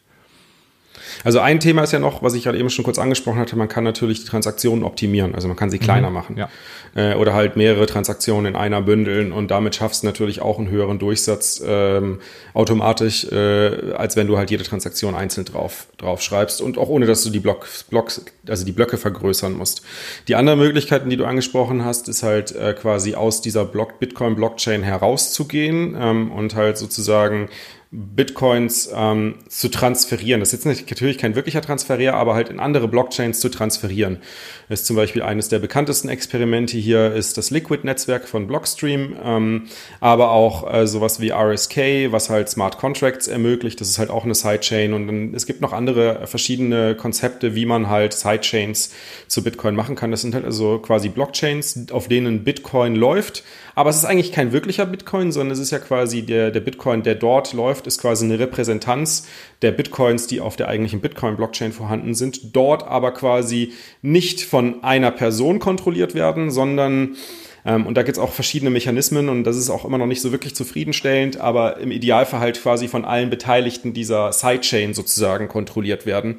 [1.24, 3.68] Also ein Thema ist ja noch, was ich gerade eben schon kurz angesprochen hatte, man
[3.68, 6.14] kann natürlich die Transaktionen optimieren, also man kann sie kleiner mhm.
[6.14, 6.38] machen.
[6.38, 6.50] Ja.
[6.96, 10.70] Äh, oder halt mehrere Transaktionen in einer bündeln und damit schaffst du natürlich auch einen
[10.70, 12.20] höheren Durchsatz ähm,
[12.54, 17.06] automatisch, äh, als wenn du halt jede Transaktion einzeln drauf, drauf schreibst und auch ohne,
[17.06, 19.82] dass du die Blocks, Blocks, also die Blöcke vergrößern musst.
[20.28, 24.84] Die anderen Möglichkeiten, die du angesprochen hast, ist halt äh, quasi aus dieser Block Bitcoin-Blockchain
[24.84, 27.50] herauszugehen ähm, und halt sozusagen
[27.96, 30.41] Bitcoins ähm, zu transferieren.
[30.41, 34.18] Das ist jetzt natürlich kein wirklicher Transfer, aber halt in andere Blockchains zu transferieren.
[34.68, 39.63] Ist zum Beispiel eines der bekanntesten Experimente hier ist das Liquid-Netzwerk von Blockstream, ähm,
[39.99, 43.80] aber auch äh, sowas wie RSK, was halt Smart Contracts ermöglicht.
[43.80, 47.68] Das ist halt auch eine Sidechain und dann, es gibt noch andere verschiedene Konzepte, wie
[47.68, 48.91] man halt Sidechains
[49.28, 50.09] zu Bitcoin machen kann.
[50.09, 53.43] Das sind halt also quasi Blockchains, auf denen Bitcoin läuft,
[53.76, 57.03] aber es ist eigentlich kein wirklicher Bitcoin, sondern es ist ja quasi der, der Bitcoin,
[57.03, 59.28] der dort läuft, ist quasi eine Repräsentanz
[59.61, 65.12] der Bitcoins, die auf der eigentlichen Bitcoin-Blockchain vorhanden sind, dort aber quasi nicht von einer
[65.12, 67.18] Person kontrolliert werden, sondern
[67.66, 70.22] ähm, und da gibt es auch verschiedene Mechanismen und das ist auch immer noch nicht
[70.22, 76.06] so wirklich zufriedenstellend, aber im Idealfall halt quasi von allen Beteiligten dieser Sidechain sozusagen kontrolliert
[76.06, 76.38] werden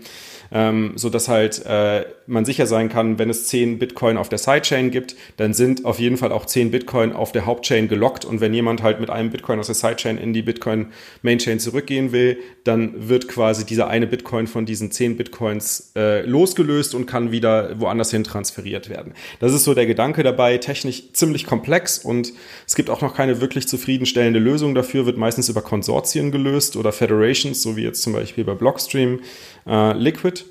[0.52, 4.38] ähm, so dass halt äh, man sicher sein kann, wenn es 10 Bitcoin auf der
[4.38, 8.40] Sidechain gibt, dann sind auf jeden Fall auch 10 Bitcoin auf der Hauptchain gelockt und
[8.40, 10.88] wenn jemand halt mit einem Bitcoin aus der Sidechain in die Bitcoin
[11.22, 16.94] Mainchain zurückgehen will, dann wird quasi dieser eine Bitcoin von diesen 10 Bitcoins äh, losgelöst
[16.94, 19.12] und kann wieder woanders hin transferiert werden.
[19.40, 22.32] Das ist so der Gedanke dabei, technisch ziemlich komplex und
[22.66, 26.92] es gibt auch noch keine wirklich zufriedenstellende Lösung dafür, wird meistens über Konsortien gelöst oder
[26.92, 29.20] Federations, so wie jetzt zum Beispiel bei Blockstream
[29.66, 30.44] äh, Liquid.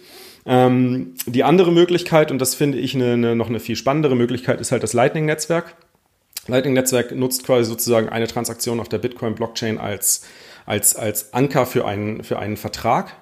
[0.45, 4.61] Ähm, die andere Möglichkeit, und das finde ich eine, eine, noch eine viel spannendere Möglichkeit,
[4.61, 5.75] ist halt das Lightning-Netzwerk.
[6.47, 10.25] Lightning-Netzwerk nutzt quasi sozusagen eine Transaktion auf der Bitcoin-Blockchain als,
[10.65, 13.15] als, als Anker für einen, für einen Vertrag.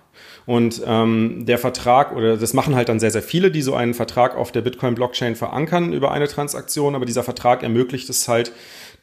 [0.46, 3.94] Und ähm, der Vertrag, oder das machen halt dann sehr, sehr viele, die so einen
[3.94, 8.52] Vertrag auf der Bitcoin-Blockchain verankern über eine Transaktion, aber dieser Vertrag ermöglicht es halt,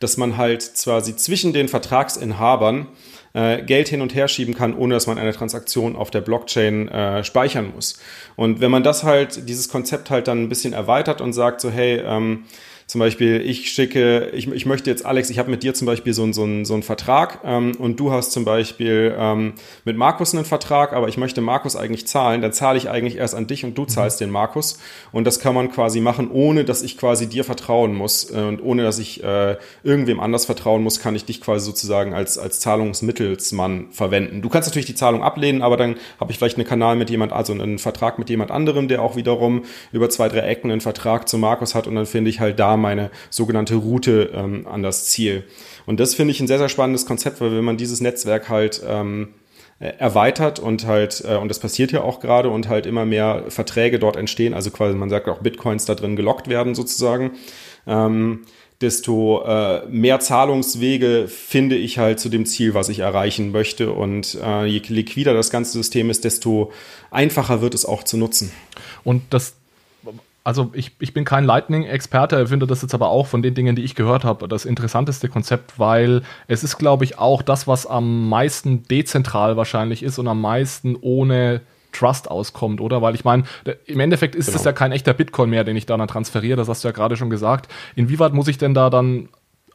[0.00, 2.88] dass man halt quasi zwischen den Vertragsinhabern
[3.32, 6.88] äh, Geld hin und her schieben kann, ohne dass man eine Transaktion auf der Blockchain
[6.88, 8.00] äh, speichern muss.
[8.36, 11.70] Und wenn man das halt, dieses Konzept halt dann ein bisschen erweitert und sagt so,
[11.70, 12.44] hey, ähm,
[12.90, 16.12] zum Beispiel, ich schicke, ich, ich möchte jetzt, Alex, ich habe mit dir zum Beispiel
[16.12, 19.52] so, so, so einen Vertrag ähm, und du hast zum Beispiel ähm,
[19.84, 23.36] mit Markus einen Vertrag, aber ich möchte Markus eigentlich zahlen, dann zahle ich eigentlich erst
[23.36, 23.88] an dich und du mhm.
[23.88, 24.80] zahlst den Markus.
[25.12, 28.60] Und das kann man quasi machen, ohne dass ich quasi dir vertrauen muss äh, und
[28.60, 32.58] ohne dass ich äh, irgendwem anders vertrauen muss, kann ich dich quasi sozusagen als, als
[32.58, 34.42] Zahlungsmittelsmann verwenden.
[34.42, 37.32] Du kannst natürlich die Zahlung ablehnen, aber dann habe ich vielleicht einen Kanal mit jemand,
[37.32, 39.62] also einen Vertrag mit jemand anderem, der auch wiederum
[39.92, 42.79] über zwei, drei Ecken einen Vertrag zu Markus hat und dann finde ich halt da
[42.80, 45.44] meine sogenannte Route ähm, an das Ziel.
[45.86, 48.82] Und das finde ich ein sehr, sehr spannendes Konzept, weil wenn man dieses Netzwerk halt
[48.86, 49.28] ähm,
[49.78, 53.44] äh, erweitert und halt, äh, und das passiert ja auch gerade und halt immer mehr
[53.48, 57.32] Verträge dort entstehen, also quasi man sagt auch Bitcoins da drin gelockt werden sozusagen,
[57.86, 58.40] ähm,
[58.80, 63.92] desto äh, mehr Zahlungswege finde ich halt zu dem Ziel, was ich erreichen möchte.
[63.92, 66.72] Und äh, je liquider das ganze System ist, desto
[67.10, 68.52] einfacher wird es auch zu nutzen.
[69.04, 69.54] Und das
[70.42, 73.84] also ich, ich bin kein Lightning-Experte, finde das jetzt aber auch von den Dingen, die
[73.84, 78.28] ich gehört habe, das interessanteste Konzept, weil es ist, glaube ich, auch das, was am
[78.28, 81.60] meisten dezentral wahrscheinlich ist und am meisten ohne
[81.92, 83.02] Trust auskommt, oder?
[83.02, 83.44] Weil ich meine,
[83.86, 84.66] im Endeffekt ist es genau.
[84.66, 87.16] ja kein echter Bitcoin mehr, den ich da dann transferiere, das hast du ja gerade
[87.16, 87.70] schon gesagt.
[87.94, 89.28] Inwieweit muss ich denn da dann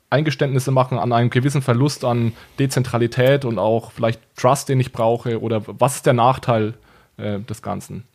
[0.09, 5.41] Eingeständnisse machen an einem gewissen Verlust an Dezentralität und auch vielleicht Trust, den ich brauche?
[5.41, 6.75] Oder was ist der Nachteil
[7.17, 8.05] äh, des Ganzen?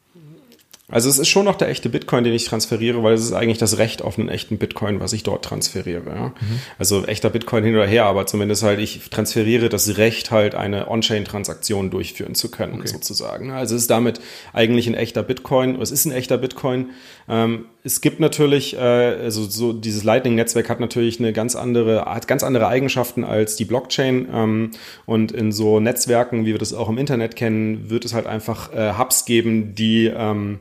[0.90, 3.58] Also es ist schon noch der echte Bitcoin, den ich transferiere, weil es ist eigentlich
[3.58, 6.08] das Recht auf einen echten Bitcoin, was ich dort transferiere.
[6.08, 6.26] Ja?
[6.28, 6.60] Mhm.
[6.78, 10.88] Also echter Bitcoin hin oder her, aber zumindest halt ich transferiere das Recht halt eine
[10.88, 12.88] On-Chain-Transaktion durchführen zu können okay.
[12.88, 13.50] sozusagen.
[13.50, 14.20] Also es ist damit
[14.52, 15.80] eigentlich ein echter Bitcoin.
[15.80, 16.90] Es ist ein echter Bitcoin.
[17.30, 22.26] Ähm, es gibt natürlich, äh, also so dieses Lightning-Netzwerk hat natürlich eine ganz andere, hat
[22.26, 24.28] ganz andere Eigenschaften als die Blockchain.
[24.32, 24.70] Ähm,
[25.06, 28.72] und in so Netzwerken, wie wir das auch im Internet kennen, wird es halt einfach
[28.74, 30.58] äh, Hubs geben, die ähm,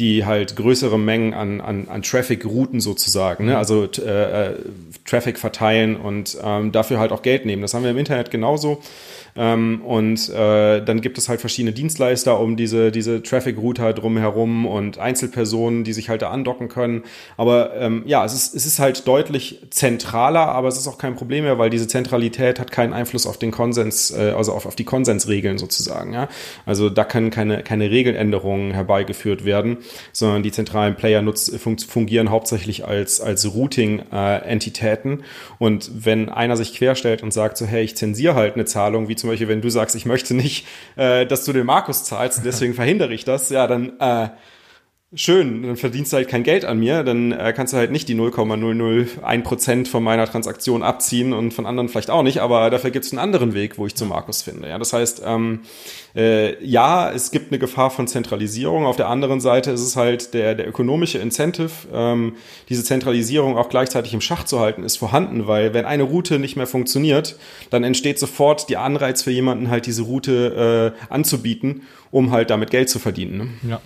[0.00, 3.58] die halt größere Mengen an, an, an Traffic-Routen sozusagen, ne?
[3.58, 4.54] also äh, äh,
[5.04, 7.60] Traffic verteilen und ähm, dafür halt auch Geld nehmen.
[7.60, 8.80] Das haben wir im Internet genauso.
[9.36, 14.98] Ähm, und äh, dann gibt es halt verschiedene Dienstleister um diese, diese Traffic-Router drumherum und
[14.98, 17.02] Einzelpersonen, die sich halt da andocken können.
[17.36, 21.14] Aber ähm, ja, es ist, es ist halt deutlich zentraler, aber es ist auch kein
[21.14, 24.76] Problem mehr, weil diese Zentralität hat keinen Einfluss auf den Konsens, äh, also auf, auf
[24.76, 26.12] die Konsensregeln sozusagen.
[26.12, 26.28] Ja?
[26.66, 29.78] Also da können keine, keine Regeländerungen herbeigeführt werden,
[30.12, 35.20] sondern die zentralen Player nutz, fungieren hauptsächlich als, als Routing-Entitäten.
[35.20, 35.22] Äh,
[35.58, 39.16] und wenn einer sich querstellt und sagt so, hey, ich zensiere halt eine Zahlung, wie
[39.20, 40.66] zum Beispiel, wenn du sagst, ich möchte nicht,
[40.96, 44.28] äh, dass du den Markus zahlst, deswegen verhindere ich das, ja, dann äh,
[45.12, 48.08] schön, dann verdienst du halt kein Geld an mir, dann äh, kannst du halt nicht
[48.08, 53.04] die 0,001% von meiner Transaktion abziehen und von anderen vielleicht auch nicht, aber dafür gibt
[53.04, 54.68] es einen anderen Weg, wo ich zu Markus finde.
[54.68, 55.62] Ja, das heißt, ähm,
[56.14, 58.86] äh, ja, es gibt eine Gefahr von Zentralisierung.
[58.86, 62.36] Auf der anderen Seite ist es halt der, der ökonomische Incentive, ähm,
[62.68, 66.54] diese Zentralisierung auch gleichzeitig im Schach zu halten, ist vorhanden, weil wenn eine Route nicht
[66.54, 67.36] mehr funktioniert,
[67.70, 71.82] dann entsteht sofort die Anreiz für jemanden halt diese Route äh, anzubieten,
[72.12, 73.58] um halt damit Geld zu verdienen.
[73.62, 73.70] Ne?
[73.70, 73.80] Ja.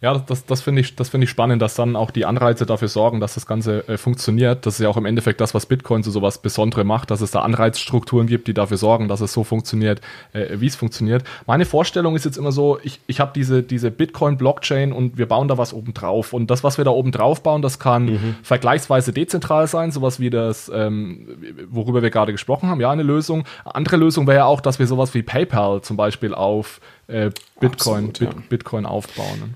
[0.00, 2.86] Ja, das, das finde ich, das finde ich spannend, dass dann auch die Anreize dafür
[2.86, 4.64] sorgen, dass das Ganze äh, funktioniert.
[4.64, 7.32] Das ist ja auch im Endeffekt das, was Bitcoin so sowas Besondere macht, dass es
[7.32, 10.00] da Anreizstrukturen gibt, die dafür sorgen, dass es so funktioniert,
[10.32, 11.24] äh, wie es funktioniert.
[11.46, 15.48] Meine Vorstellung ist jetzt immer so, ich, ich habe diese, diese Bitcoin-Blockchain und wir bauen
[15.48, 16.32] da was oben drauf.
[16.32, 18.36] Und das, was wir da oben drauf bauen, das kann mhm.
[18.44, 21.26] vergleichsweise dezentral sein, sowas wie das, ähm,
[21.68, 23.46] worüber wir gerade gesprochen haben, ja, eine Lösung.
[23.64, 28.10] Andere Lösung wäre ja auch, dass wir sowas wie PayPal zum Beispiel auf äh, Bitcoin,
[28.10, 28.26] Absolut, ja.
[28.28, 29.54] Bit, Bitcoin aufbauen.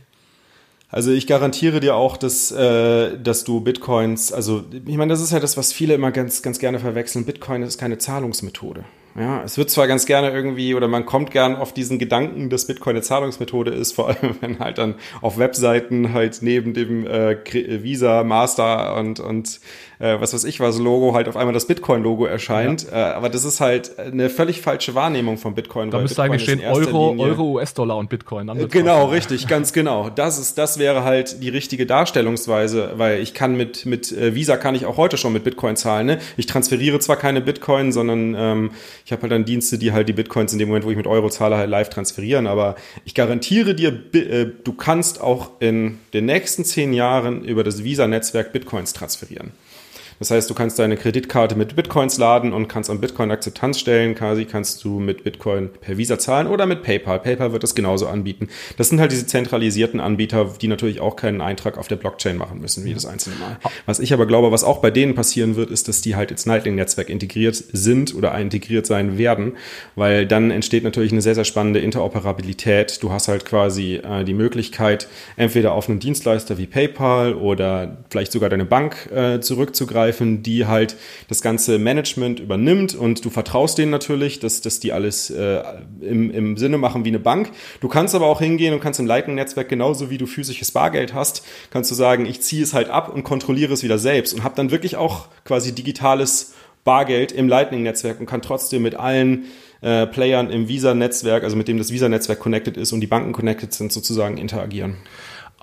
[0.93, 5.32] Also ich garantiere dir auch, dass, äh, dass du Bitcoins, also ich meine, das ist
[5.32, 7.24] ja das, was viele immer ganz, ganz gerne verwechseln.
[7.24, 8.84] Bitcoin ist keine Zahlungsmethode.
[9.14, 12.66] Ja, es wird zwar ganz gerne irgendwie oder man kommt gern auf diesen Gedanken, dass
[12.66, 17.36] Bitcoin eine Zahlungsmethode ist, vor allem wenn halt dann auf Webseiten halt neben dem äh,
[17.82, 19.61] Visa, Master und, und
[20.03, 22.87] äh, was weiß ich was Logo halt auf einmal das Bitcoin-Logo erscheint.
[22.91, 23.13] Ja.
[23.13, 25.91] Äh, aber das ist halt eine völlig falsche Wahrnehmung von Bitcoin.
[25.91, 28.49] Da müsste eigentlich stehen Euro, Euro, US-Dollar und Bitcoin.
[28.49, 30.11] Dann genau, richtig, ganz genau.
[30.11, 34.57] Das ist, das wäre halt die richtige Darstellungsweise, weil ich kann mit, mit äh, Visa
[34.57, 36.07] kann ich auch heute schon mit Bitcoin zahlen.
[36.07, 36.19] Ne?
[36.37, 38.71] Ich transferiere zwar keine Bitcoin, sondern ähm,
[39.05, 41.07] ich habe halt dann Dienste, die halt die Bitcoins in dem Moment, wo ich mit
[41.07, 42.49] Euro zahle, halt live transferieren.
[42.49, 42.75] Aber
[43.05, 48.53] ich garantiere dir, äh, du kannst auch in den nächsten zehn Jahren über das Visa-Netzwerk
[48.53, 49.53] Bitcoins transferieren.
[50.23, 54.14] Das heißt, du kannst deine Kreditkarte mit Bitcoins laden und kannst an Bitcoin Akzeptanz stellen.
[54.14, 57.18] Quasi kannst du mit Bitcoin per Visa zahlen oder mit PayPal.
[57.18, 58.47] PayPal wird das genauso anbieten.
[58.77, 62.61] Das sind halt diese zentralisierten Anbieter, die natürlich auch keinen Eintrag auf der Blockchain machen
[62.61, 63.59] müssen, wie das einzelne Mal.
[63.85, 66.47] Was ich aber glaube, was auch bei denen passieren wird, ist, dass die halt ins
[66.47, 69.57] Lightning-Netzwerk integriert sind oder integriert sein werden,
[69.97, 73.03] weil dann entsteht natürlich eine sehr, sehr spannende Interoperabilität.
[73.03, 78.31] Du hast halt quasi äh, die Möglichkeit, entweder auf einen Dienstleister wie PayPal oder vielleicht
[78.31, 80.97] sogar deine Bank äh, zurückzugreifen zugreifen, die halt
[81.29, 85.63] das ganze Management übernimmt und du vertraust denen natürlich, dass, dass die alles äh,
[86.01, 87.51] im, im Sinne machen wie eine Bank.
[87.81, 91.45] Du kannst aber auch hingehen und kannst im Lightning-Netzwerk genauso wie du physisches Bargeld hast,
[91.71, 94.55] kannst du sagen, ich ziehe es halt ab und kontrolliere es wieder selbst und habe
[94.55, 96.55] dann wirklich auch quasi digitales
[96.85, 99.45] Bargeld im Lightning-Netzwerk und kann trotzdem mit allen
[99.83, 103.73] äh, Playern im Visa-Netzwerk, also mit dem das Visa-Netzwerk connected ist und die Banken connected
[103.73, 104.97] sind, sozusagen interagieren.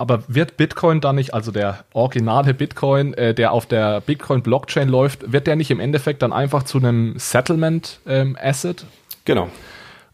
[0.00, 5.30] Aber wird Bitcoin dann nicht, also der originale Bitcoin, äh, der auf der Bitcoin-Blockchain läuft,
[5.30, 8.80] wird der nicht im Endeffekt dann einfach zu einem Settlement-Asset?
[8.80, 8.88] Ähm,
[9.26, 9.50] genau.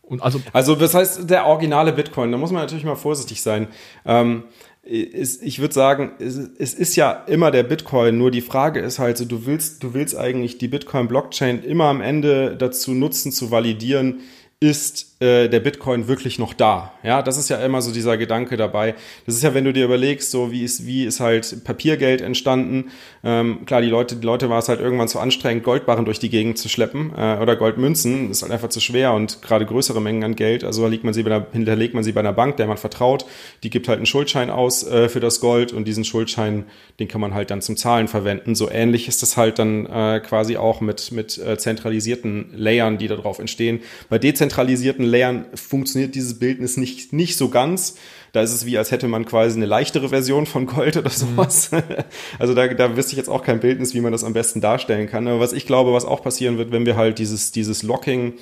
[0.02, 3.68] Und also, also, das heißt, der originale Bitcoin, da muss man natürlich mal vorsichtig sein.
[4.04, 4.42] Ähm,
[4.82, 8.98] ist, ich würde sagen, es, es, ist ja immer der Bitcoin, nur die Frage ist
[8.98, 13.52] halt so, du willst, du willst eigentlich die Bitcoin-Blockchain immer am Ende dazu nutzen, zu
[13.52, 14.18] validieren,
[14.58, 16.92] ist äh, der Bitcoin wirklich noch da?
[17.02, 18.94] Ja, das ist ja immer so dieser Gedanke dabei.
[19.24, 22.90] Das ist ja, wenn du dir überlegst, so wie ist, wie ist halt Papiergeld entstanden.
[23.24, 26.28] Ähm, klar, die Leute, die Leute war es halt irgendwann zu anstrengend, Goldbarren durch die
[26.28, 28.28] Gegend zu schleppen äh, oder Goldmünzen.
[28.28, 30.64] Das ist halt einfach zu schwer und gerade größere Mengen an Geld.
[30.64, 33.24] Also liegt man sie bei einer, hinterlegt man sie bei einer Bank, der man vertraut.
[33.62, 36.64] Die gibt halt einen Schuldschein aus äh, für das Gold und diesen Schuldschein,
[37.00, 38.54] den kann man halt dann zum Zahlen verwenden.
[38.54, 43.08] So ähnlich ist das halt dann äh, quasi auch mit mit äh, zentralisierten Layern, die
[43.08, 43.80] darauf entstehen.
[44.10, 47.96] Bei dezentralisierten Layern funktioniert dieses Bildnis nicht, nicht so ganz.
[48.36, 51.72] Da ist es wie, als hätte man quasi eine leichtere Version von Gold oder sowas.
[51.72, 51.82] Mhm.
[52.38, 55.08] Also da, da wüsste ich jetzt auch kein Bildnis, wie man das am besten darstellen
[55.08, 55.26] kann.
[55.26, 58.34] Aber was ich glaube, was auch passieren wird, wenn wir halt dieses, dieses Locking,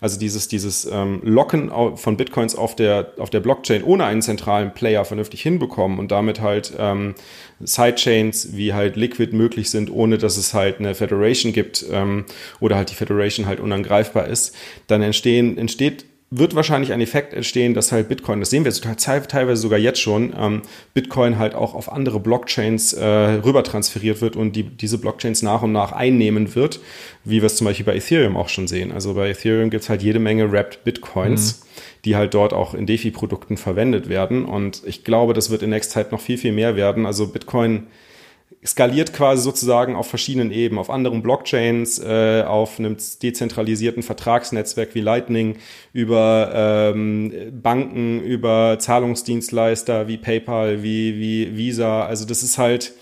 [0.00, 4.72] also dieses, dieses ähm, Locken von Bitcoins auf der, auf der Blockchain ohne einen zentralen
[4.72, 7.14] Player vernünftig hinbekommen und damit halt ähm,
[7.60, 12.24] Sidechains wie halt Liquid möglich sind, ohne dass es halt eine Federation gibt ähm,
[12.60, 14.54] oder halt die Federation halt unangreifbar ist,
[14.86, 19.60] dann entstehen, entsteht wird wahrscheinlich ein Effekt entstehen, dass halt Bitcoin, das sehen wir teilweise
[19.60, 20.62] sogar jetzt schon, ähm,
[20.94, 25.60] Bitcoin halt auch auf andere Blockchains äh, rüber transferiert wird und die, diese Blockchains nach
[25.60, 26.80] und nach einnehmen wird,
[27.24, 28.92] wie wir es zum Beispiel bei Ethereum auch schon sehen.
[28.92, 31.80] Also bei Ethereum gibt es halt jede Menge Wrapped Bitcoins, mhm.
[32.06, 34.46] die halt dort auch in DeFi-Produkten verwendet werden.
[34.46, 37.04] Und ich glaube, das wird in nächster Zeit noch viel, viel mehr werden.
[37.04, 37.88] Also Bitcoin
[38.64, 45.00] skaliert quasi sozusagen auf verschiedenen Ebenen, auf anderen Blockchains, äh, auf einem dezentralisierten Vertragsnetzwerk wie
[45.00, 45.56] Lightning,
[45.92, 52.06] über ähm, Banken, über Zahlungsdienstleister wie PayPal, wie, wie Visa.
[52.06, 52.92] Also das ist halt,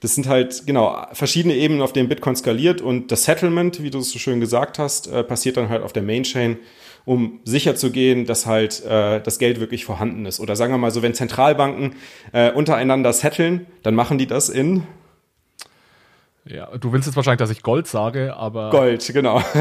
[0.00, 3.98] das sind halt, genau, verschiedene Ebenen, auf denen Bitcoin skaliert und das Settlement, wie du
[3.98, 6.58] es so schön gesagt hast, äh, passiert dann halt auf der Mainchain
[7.06, 10.40] um sicher zu gehen, dass halt äh, das Geld wirklich vorhanden ist.
[10.40, 11.96] Oder sagen wir mal so, wenn Zentralbanken
[12.32, 14.84] äh, untereinander setteln, dann machen die das in
[16.46, 18.70] ja, du willst jetzt wahrscheinlich, dass ich Gold sage, aber.
[18.70, 19.42] Gold, genau.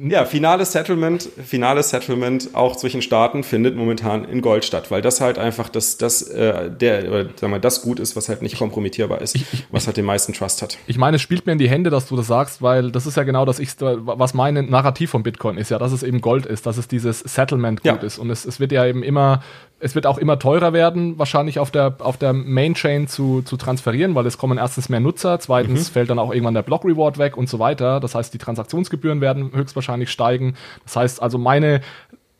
[0.00, 5.20] Ja, finales Settlement, finales Settlement auch zwischen Staaten findet momentan in Gold statt, weil das
[5.20, 8.58] halt einfach das, das, äh, der, oder sag mal, das gut ist, was halt nicht
[8.58, 9.38] kompromittierbar ist,
[9.70, 10.76] was halt den meisten Trust hat.
[10.88, 13.16] Ich meine, es spielt mir in die Hände, dass du das sagst, weil das ist
[13.16, 16.46] ja genau das, ich, was mein Narrativ von Bitcoin ist, ja, dass es eben Gold
[16.46, 18.06] ist, dass es dieses Settlement gut ja.
[18.06, 18.18] ist.
[18.18, 19.42] Und es, es wird ja eben immer
[19.78, 23.58] es wird auch immer teurer werden, wahrscheinlich auf der, auf der Main Chain zu, zu
[23.58, 25.92] transferieren, weil es kommen erstens mehr Nutzer, zweitens mhm.
[25.92, 28.00] fällt dann auch irgendwann der Block Reward weg und so weiter.
[28.00, 30.54] Das heißt, die Transaktionsgebühren werden höchstwahrscheinlich steigen.
[30.84, 31.82] Das heißt also, meine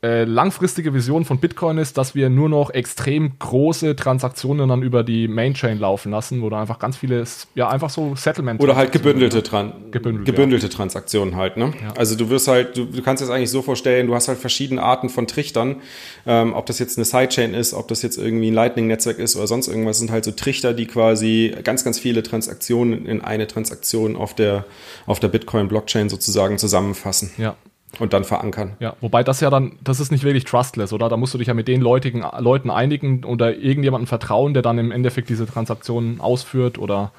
[0.03, 5.03] äh, langfristige Vision von Bitcoin ist, dass wir nur noch extrem große Transaktionen dann über
[5.03, 7.24] die Mainchain laufen lassen, wo da einfach ganz viele,
[7.55, 8.61] ja, einfach so Settlement.
[8.61, 10.72] Oder halt gebündelte, Tran gebündelte, gebündelte ja.
[10.72, 11.72] Transaktionen halt, ne?
[11.82, 11.94] Ja.
[11.97, 14.82] Also du wirst halt, du, du kannst es eigentlich so vorstellen, du hast halt verschiedene
[14.82, 15.76] Arten von Trichtern,
[16.26, 19.47] ähm, ob das jetzt eine Sidechain ist, ob das jetzt irgendwie ein Lightning-Netzwerk ist oder
[19.47, 24.14] sonst irgendwas, sind halt so Trichter, die quasi ganz, ganz viele Transaktionen in eine Transaktion
[24.14, 24.66] auf der,
[25.07, 27.30] auf der Bitcoin-Blockchain sozusagen zusammenfassen.
[27.38, 27.57] Ja,
[27.99, 28.76] und dann verankern.
[28.80, 31.09] Ja, wobei das ja dann, das ist nicht wirklich trustless, oder?
[31.09, 34.78] Da musst du dich ja mit den Leutigen, Leuten einigen oder irgendjemandem vertrauen, der dann
[34.78, 37.12] im Endeffekt diese Transaktionen ausführt oder.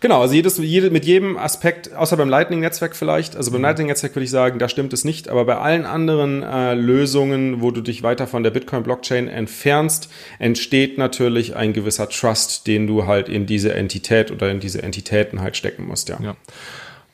[0.00, 3.66] Genau, also jedes, jede, mit jedem Aspekt, außer beim Lightning-Netzwerk vielleicht, also beim mhm.
[3.66, 7.70] Lightning-Netzwerk würde ich sagen, da stimmt es nicht, aber bei allen anderen äh, Lösungen, wo
[7.70, 13.28] du dich weiter von der Bitcoin-Blockchain entfernst, entsteht natürlich ein gewisser Trust, den du halt
[13.28, 16.18] in diese Entität oder in diese Entitäten halt stecken musst, ja.
[16.20, 16.36] ja.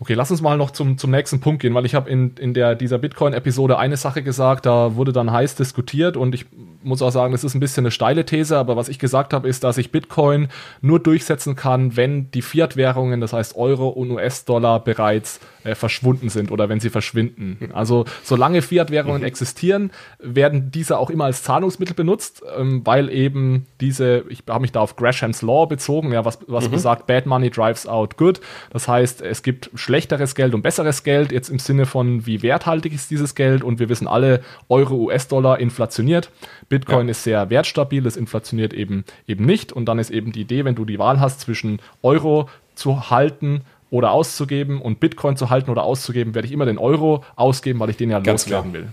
[0.02, 2.54] Okay, lass uns mal noch zum, zum nächsten Punkt gehen, weil ich habe in, in
[2.54, 6.46] der, dieser Bitcoin-Episode eine Sache gesagt, da wurde dann heiß diskutiert und ich
[6.82, 9.46] muss auch sagen, das ist ein bisschen eine steile These, aber was ich gesagt habe,
[9.46, 10.48] ist, dass ich Bitcoin
[10.80, 16.50] nur durchsetzen kann, wenn die Fiat-Währungen, das heißt Euro und US-Dollar, bereits äh, verschwunden sind
[16.50, 17.70] oder wenn sie verschwinden.
[17.72, 19.26] Also solange Fiat-Währungen mhm.
[19.26, 24.72] existieren, werden diese auch immer als Zahlungsmittel benutzt, ähm, weil eben diese, ich habe mich
[24.72, 26.72] da auf Graham's Law bezogen, ja, was, was mhm.
[26.72, 28.40] besagt, Bad Money drives out good.
[28.70, 32.92] Das heißt, es gibt schlechteres Geld und besseres Geld, jetzt im Sinne von, wie werthaltig
[32.92, 36.30] ist dieses Geld und wir wissen alle, Euro, US-Dollar inflationiert.
[36.68, 37.12] Bitcoin ja.
[37.12, 40.74] ist sehr wertstabil, es inflationiert eben, eben nicht und dann ist eben die Idee, wenn
[40.74, 45.84] du die Wahl hast zwischen Euro zu halten oder auszugeben und Bitcoin zu halten oder
[45.84, 48.84] auszugeben, werde ich immer den Euro ausgeben, weil ich den ja ganz loswerden klar.
[48.84, 48.92] will.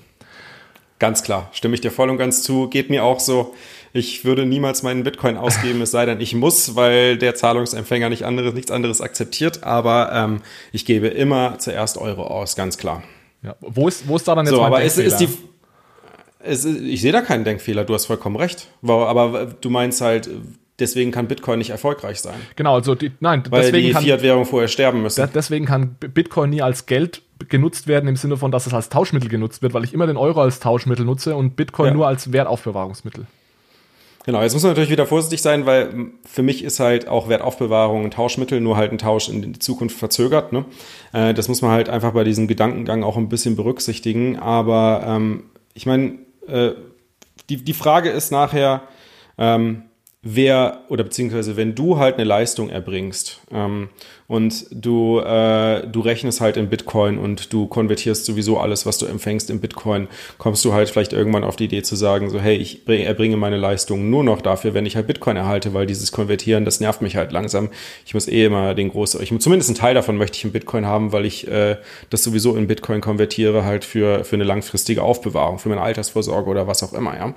[0.99, 2.67] Ganz klar, stimme ich dir voll und ganz zu.
[2.67, 3.55] Geht mir auch so.
[3.93, 8.23] Ich würde niemals meinen Bitcoin ausgeben, es sei denn, ich muss, weil der Zahlungsempfänger nicht
[8.23, 9.63] anderes, nichts anderes akzeptiert.
[9.63, 10.41] Aber ähm,
[10.73, 13.01] ich gebe immer zuerst Euro aus, ganz klar.
[13.41, 13.55] Ja.
[13.61, 15.29] Wo, ist, wo ist da dann jetzt so, aber es ist die
[16.39, 18.67] es, ich sehe da keinen Denkfehler, du hast vollkommen recht.
[18.85, 20.29] Aber du meinst halt,
[20.79, 22.35] deswegen kann Bitcoin nicht erfolgreich sein.
[22.55, 25.29] Genau, also die, nein, weil deswegen die Fiat-Währung vorher sterben müssen.
[25.33, 29.29] Deswegen kann Bitcoin nie als Geld genutzt werden im Sinne von, dass es als Tauschmittel
[29.29, 31.93] genutzt wird, weil ich immer den Euro als Tauschmittel nutze und Bitcoin ja.
[31.93, 33.27] nur als Wertaufbewahrungsmittel.
[34.25, 38.05] Genau, jetzt muss man natürlich wieder vorsichtig sein, weil für mich ist halt auch Wertaufbewahrung
[38.05, 40.51] ein Tauschmittel, nur halt ein Tausch in die Zukunft verzögert.
[40.51, 40.65] Ne?
[41.13, 44.37] Äh, das muss man halt einfach bei diesem Gedankengang auch ein bisschen berücksichtigen.
[44.37, 46.71] Aber ähm, ich meine, äh,
[47.49, 48.83] die, die Frage ist nachher,
[49.37, 49.83] ähm,
[50.21, 53.89] wer oder beziehungsweise wenn du halt eine Leistung erbringst ähm,
[54.29, 59.07] und du, äh, du rechnest halt in Bitcoin und du konvertierst sowieso alles, was du
[59.07, 60.07] empfängst in Bitcoin,
[60.37, 63.37] kommst du halt vielleicht irgendwann auf die Idee zu sagen, so hey, ich bring, erbringe
[63.37, 67.01] meine Leistung nur noch dafür, wenn ich halt Bitcoin erhalte, weil dieses Konvertieren, das nervt
[67.01, 67.69] mich halt langsam.
[68.05, 70.85] Ich muss eh immer den großen, ich zumindest einen Teil davon möchte ich in Bitcoin
[70.85, 71.77] haben, weil ich äh,
[72.11, 76.67] das sowieso in Bitcoin konvertiere, halt für, für eine langfristige Aufbewahrung, für meine Altersvorsorge oder
[76.67, 77.33] was auch immer, ja.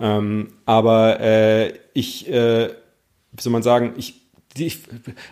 [0.00, 2.68] Ähm, aber äh, ich, äh,
[3.32, 4.19] wie soll man sagen, ich
[4.56, 4.72] die,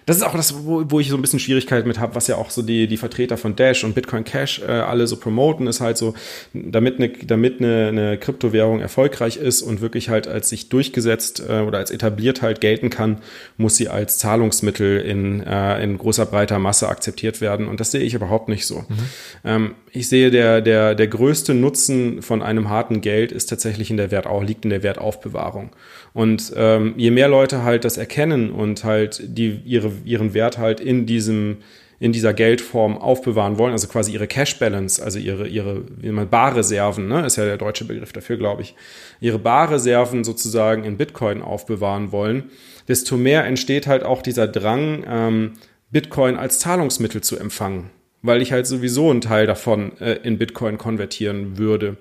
[0.07, 2.37] das ist auch das, wo, wo ich so ein bisschen Schwierigkeit mit habe, was ja
[2.37, 5.81] auch so die, die Vertreter von Dash und Bitcoin Cash äh, alle so promoten, ist
[5.81, 6.15] halt so,
[6.55, 11.63] damit eine, damit eine, eine Kryptowährung erfolgreich ist und wirklich halt als sich durchgesetzt äh,
[11.63, 13.19] oder als etabliert halt gelten kann,
[13.57, 17.67] muss sie als Zahlungsmittel in, äh, in großer breiter Masse akzeptiert werden.
[17.67, 18.85] Und das sehe ich überhaupt nicht so.
[18.89, 18.97] Mhm.
[19.45, 23.97] Ähm, ich sehe, der, der, der größte Nutzen von einem harten Geld ist tatsächlich in
[23.97, 25.71] der Wert liegt in der Wertaufbewahrung.
[26.13, 30.81] Und ähm, je mehr Leute halt das erkennen und halt die ihre, ihren Wert halt
[30.81, 31.59] in diesem
[32.01, 36.29] in dieser Geldform aufbewahren wollen, also quasi ihre Cash Balance, also ihre, ihre wie man
[36.29, 38.77] Barreserven, ne, ist ja der deutsche Begriff dafür, glaube ich,
[39.21, 42.51] ihre Barreserven sozusagen in Bitcoin aufbewahren wollen,
[42.87, 45.53] desto mehr entsteht halt auch dieser Drang, ähm,
[45.91, 47.91] Bitcoin als Zahlungsmittel zu empfangen
[48.21, 51.97] weil ich halt sowieso einen Teil davon äh, in Bitcoin konvertieren würde.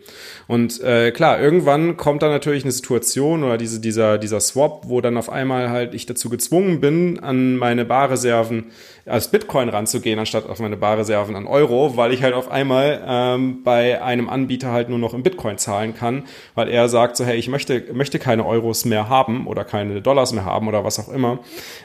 [0.47, 4.99] Und äh, klar, irgendwann kommt dann natürlich eine Situation oder diese, dieser, dieser Swap, wo
[4.99, 8.71] dann auf einmal halt ich dazu gezwungen bin, an meine Barreserven
[9.05, 13.63] als Bitcoin ranzugehen, anstatt auf meine Barreserven an Euro, weil ich halt auf einmal ähm,
[13.63, 16.23] bei einem Anbieter halt nur noch in Bitcoin zahlen kann,
[16.55, 20.33] weil er sagt so, hey, ich möchte, möchte keine Euros mehr haben oder keine Dollars
[20.33, 21.39] mehr haben oder was auch immer.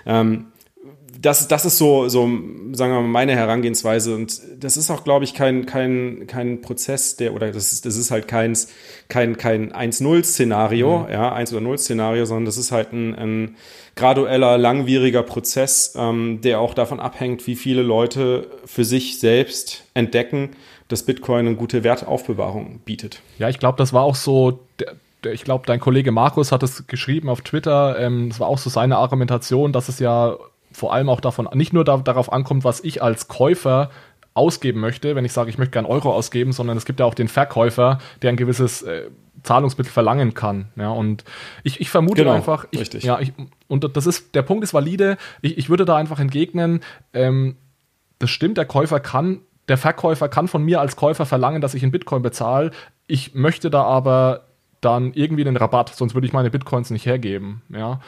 [0.07, 0.47] Ähm,
[1.23, 2.23] das, das ist so, so,
[2.73, 4.15] sagen wir mal, meine Herangehensweise.
[4.15, 7.97] Und das ist auch, glaube ich, kein, kein, kein Prozess, der, oder das ist, das
[7.97, 8.57] ist halt kein,
[9.09, 11.13] kein, kein 1-0-Szenario, mhm.
[11.13, 13.57] ja, 1 oder 0-Szenario, sondern das ist halt ein, ein
[13.95, 20.51] gradueller, langwieriger Prozess, ähm, der auch davon abhängt, wie viele Leute für sich selbst entdecken,
[20.89, 23.23] dass Bitcoin eine gute Wertaufbewahrung bietet.
[23.39, 24.59] Ja, ich glaube, das war auch so
[25.31, 27.97] ich glaube, dein Kollege Markus hat es geschrieben auf Twitter.
[28.01, 30.37] Ähm, es war auch so seine Argumentation, dass es ja
[30.73, 33.91] vor allem auch davon, nicht nur da, darauf ankommt, was ich als Käufer
[34.35, 37.15] ausgeben möchte, wenn ich sage, ich möchte gern Euro ausgeben, sondern es gibt ja auch
[37.15, 39.11] den Verkäufer, der ein gewisses äh,
[39.43, 40.67] Zahlungsmittel verlangen kann.
[40.77, 41.25] Ja, und
[41.65, 43.05] ich, ich vermute genau, einfach, ich, richtig.
[43.05, 43.33] ja, ich,
[43.69, 46.81] und das ist, der Punkt ist valide, ich, ich würde da einfach entgegnen,
[47.13, 47.57] ähm,
[48.19, 51.83] das stimmt, der Käufer kann, der Verkäufer kann von mir als Käufer verlangen, dass ich
[51.83, 52.71] in Bitcoin bezahle.
[53.07, 54.47] Ich möchte da aber
[54.83, 57.63] dann irgendwie einen Rabatt, sonst würde ich meine Bitcoins nicht hergeben.
[57.71, 58.01] Ja.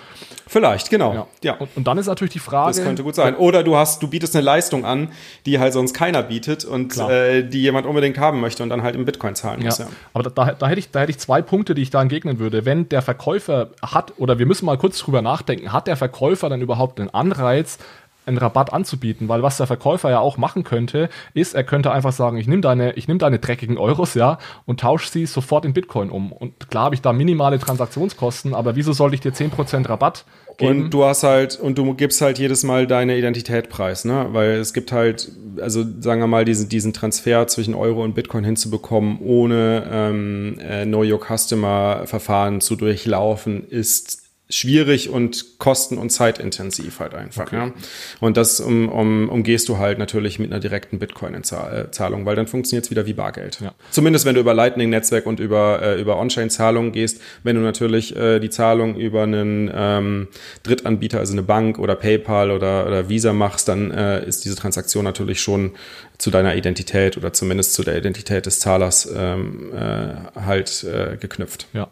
[0.47, 1.14] Vielleicht, genau.
[1.14, 1.27] Ja.
[1.43, 1.55] ja.
[1.55, 2.77] Und, und, dann ist natürlich die Frage.
[2.77, 3.37] Das könnte gut sein.
[3.37, 5.12] Oder du hast, du bietest eine Leistung an,
[5.47, 8.97] die halt sonst keiner bietet und äh, die jemand unbedingt haben möchte und dann halt
[8.97, 9.79] im Bitcoin zahlen muss.
[9.79, 9.87] Ja.
[10.12, 12.64] Aber da, da, hätte ich, da hätte ich zwei Punkte, die ich da entgegnen würde.
[12.64, 16.61] Wenn der Verkäufer hat, oder wir müssen mal kurz drüber nachdenken, hat der Verkäufer dann
[16.61, 17.79] überhaupt einen Anreiz,
[18.27, 22.12] einen Rabatt anzubieten, weil was der Verkäufer ja auch machen könnte, ist, er könnte einfach
[22.12, 25.72] sagen, ich nehme deine, ich nehme deine dreckigen Euros, ja, und tausche sie sofort in
[25.75, 26.33] Bitcoin um.
[26.33, 30.25] Und klar habe ich da minimale Transaktionskosten, aber wieso sollte ich dir 10% Rabatt
[30.57, 30.85] geben?
[30.85, 34.29] Und du hast halt, und du gibst halt jedes Mal deine Identität preis, ne?
[34.31, 38.45] Weil es gibt halt, also sagen wir mal, diesen, diesen Transfer zwischen Euro und Bitcoin
[38.45, 46.11] hinzubekommen, ohne ähm, äh, Know Your Customer Verfahren zu durchlaufen, ist schwierig und kosten- und
[46.11, 47.47] zeitintensiv halt einfach.
[47.47, 47.57] Okay.
[47.57, 47.73] Ja.
[48.21, 52.85] Und das um, um, umgehst du halt natürlich mit einer direkten Bitcoin-Zahlung, weil dann funktioniert
[52.85, 53.61] es wieder wie Bargeld.
[53.63, 53.73] Ja.
[53.91, 57.23] Zumindest wenn du über Lightning-Netzwerk und über, äh, über On-Chain-Zahlungen gehst.
[57.43, 60.29] Wenn du natürlich äh, die Zahlung über einen ähm,
[60.63, 65.05] Drittanbieter, also eine Bank oder PayPal oder, oder Visa machst, dann äh, ist diese Transaktion
[65.05, 65.73] natürlich schon
[66.19, 71.67] zu deiner Identität oder zumindest zu der Identität des Zahlers ähm, äh, halt äh, geknüpft.
[71.73, 71.89] Ja.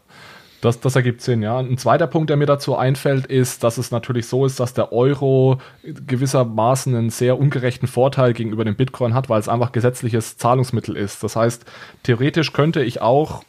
[0.63, 1.59] Das, das ergibt Sinn, ja.
[1.59, 4.93] Ein zweiter Punkt, der mir dazu einfällt, ist, dass es natürlich so ist, dass der
[4.93, 10.97] Euro gewissermaßen einen sehr ungerechten Vorteil gegenüber dem Bitcoin hat, weil es einfach gesetzliches Zahlungsmittel
[10.97, 11.25] ist.
[11.25, 11.65] Das heißt,
[12.05, 13.43] theoretisch könnte ich auch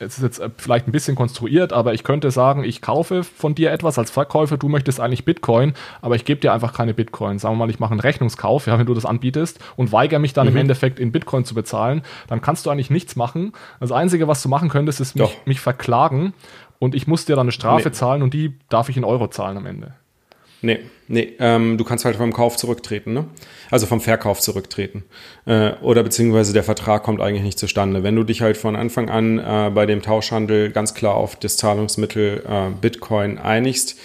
[0.00, 3.54] es ist jetzt äh, vielleicht ein bisschen konstruiert, aber ich könnte sagen, ich kaufe von
[3.54, 7.38] dir etwas als Verkäufer, du möchtest eigentlich Bitcoin, aber ich gebe dir einfach keine Bitcoin.
[7.38, 10.32] Sagen wir mal, ich mache einen Rechnungskauf, ja, wenn du das anbietest und weigere mich
[10.32, 10.52] dann mhm.
[10.52, 13.52] im Endeffekt in Bitcoin zu bezahlen, dann kannst du eigentlich nichts machen.
[13.78, 16.32] Das Einzige, was du machen könntest, ist mich, mich verklagen
[16.78, 17.94] und ich muss dir dann eine Strafe nee.
[17.94, 19.94] zahlen und die darf ich in Euro zahlen am Ende.
[20.62, 23.24] Nee, nee, ähm, du kannst halt vom Kauf zurücktreten, ne?
[23.70, 25.04] Also vom Verkauf zurücktreten.
[25.46, 28.02] Äh, oder beziehungsweise der Vertrag kommt eigentlich nicht zustande.
[28.02, 31.56] Wenn du dich halt von Anfang an äh, bei dem Tauschhandel ganz klar auf das
[31.56, 33.96] Zahlungsmittel äh, Bitcoin einigst,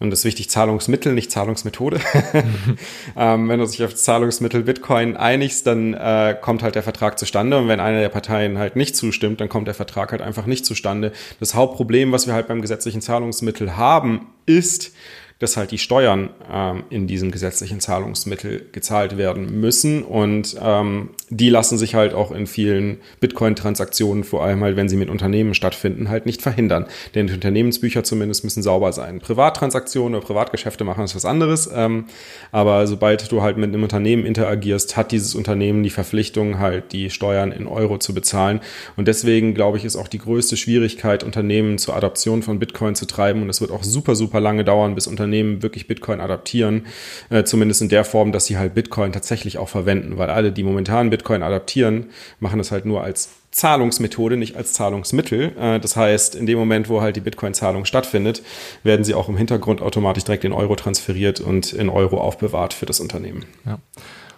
[0.00, 2.00] und das ist wichtig, Zahlungsmittel, nicht Zahlungsmethode.
[3.16, 7.18] ähm, wenn du dich auf das Zahlungsmittel Bitcoin einigst, dann äh, kommt halt der Vertrag
[7.18, 7.58] zustande.
[7.58, 10.66] Und wenn eine der Parteien halt nicht zustimmt, dann kommt der Vertrag halt einfach nicht
[10.66, 11.12] zustande.
[11.38, 14.92] Das Hauptproblem, was wir halt beim gesetzlichen Zahlungsmittel haben, ist,
[15.40, 20.02] dass halt die Steuern ähm, in diesem gesetzlichen Zahlungsmittel gezahlt werden müssen.
[20.02, 24.96] Und ähm, die lassen sich halt auch in vielen Bitcoin-Transaktionen, vor allem halt, wenn sie
[24.96, 26.86] mit Unternehmen stattfinden, halt nicht verhindern.
[27.14, 29.18] Denn die Unternehmensbücher zumindest müssen sauber sein.
[29.18, 31.68] Privattransaktionen oder Privatgeschäfte machen ist was anderes.
[31.74, 32.06] Ähm,
[32.52, 37.10] aber sobald du halt mit einem Unternehmen interagierst, hat dieses Unternehmen die Verpflichtung, halt die
[37.10, 38.60] Steuern in Euro zu bezahlen.
[38.96, 43.06] Und deswegen, glaube ich, ist auch die größte Schwierigkeit, Unternehmen zur Adoption von Bitcoin zu
[43.06, 43.42] treiben.
[43.42, 46.86] Und es wird auch super, super lange dauern, bis Unternehmen Unternehmen wirklich Bitcoin adaptieren,
[47.30, 50.62] äh, zumindest in der Form, dass sie halt Bitcoin tatsächlich auch verwenden, weil alle, die
[50.62, 52.06] momentan Bitcoin adaptieren,
[52.40, 55.52] machen das halt nur als Zahlungsmethode, nicht als Zahlungsmittel.
[55.58, 58.42] Äh, das heißt, in dem Moment, wo halt die Bitcoin-Zahlung stattfindet,
[58.82, 62.86] werden sie auch im Hintergrund automatisch direkt in Euro transferiert und in Euro aufbewahrt für
[62.86, 63.44] das Unternehmen.
[63.64, 63.78] Ja.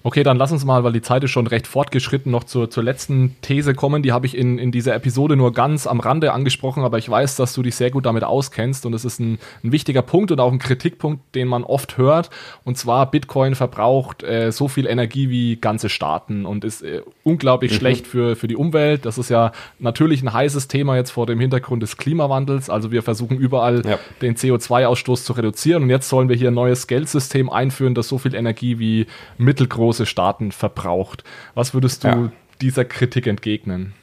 [0.07, 2.85] Okay, dann lass uns mal, weil die Zeit ist schon recht fortgeschritten, noch zur, zur
[2.85, 4.05] letzten These kommen.
[4.05, 7.35] Die habe ich in, in dieser Episode nur ganz am Rande angesprochen, aber ich weiß,
[7.35, 10.39] dass du dich sehr gut damit auskennst und es ist ein, ein wichtiger Punkt und
[10.39, 12.31] auch ein Kritikpunkt, den man oft hört.
[12.63, 17.73] Und zwar, Bitcoin verbraucht äh, so viel Energie wie ganze Staaten und ist äh, unglaublich
[17.73, 17.77] mhm.
[17.77, 19.07] schlecht für, für die Umwelt.
[19.07, 19.51] Das ist ja
[19.81, 22.71] natürlich ein heißes Thema jetzt vor dem Hintergrund des Klimawandels.
[22.71, 23.99] Also wir versuchen überall ja.
[24.23, 28.19] den CO2-Ausstoß zu reduzieren und jetzt sollen wir hier ein neues Geldsystem einführen, das so
[28.19, 31.25] viel Energie wie mittelgroß große Staaten verbraucht.
[31.55, 32.33] Was würdest du ja.
[32.61, 33.95] dieser Kritik entgegnen?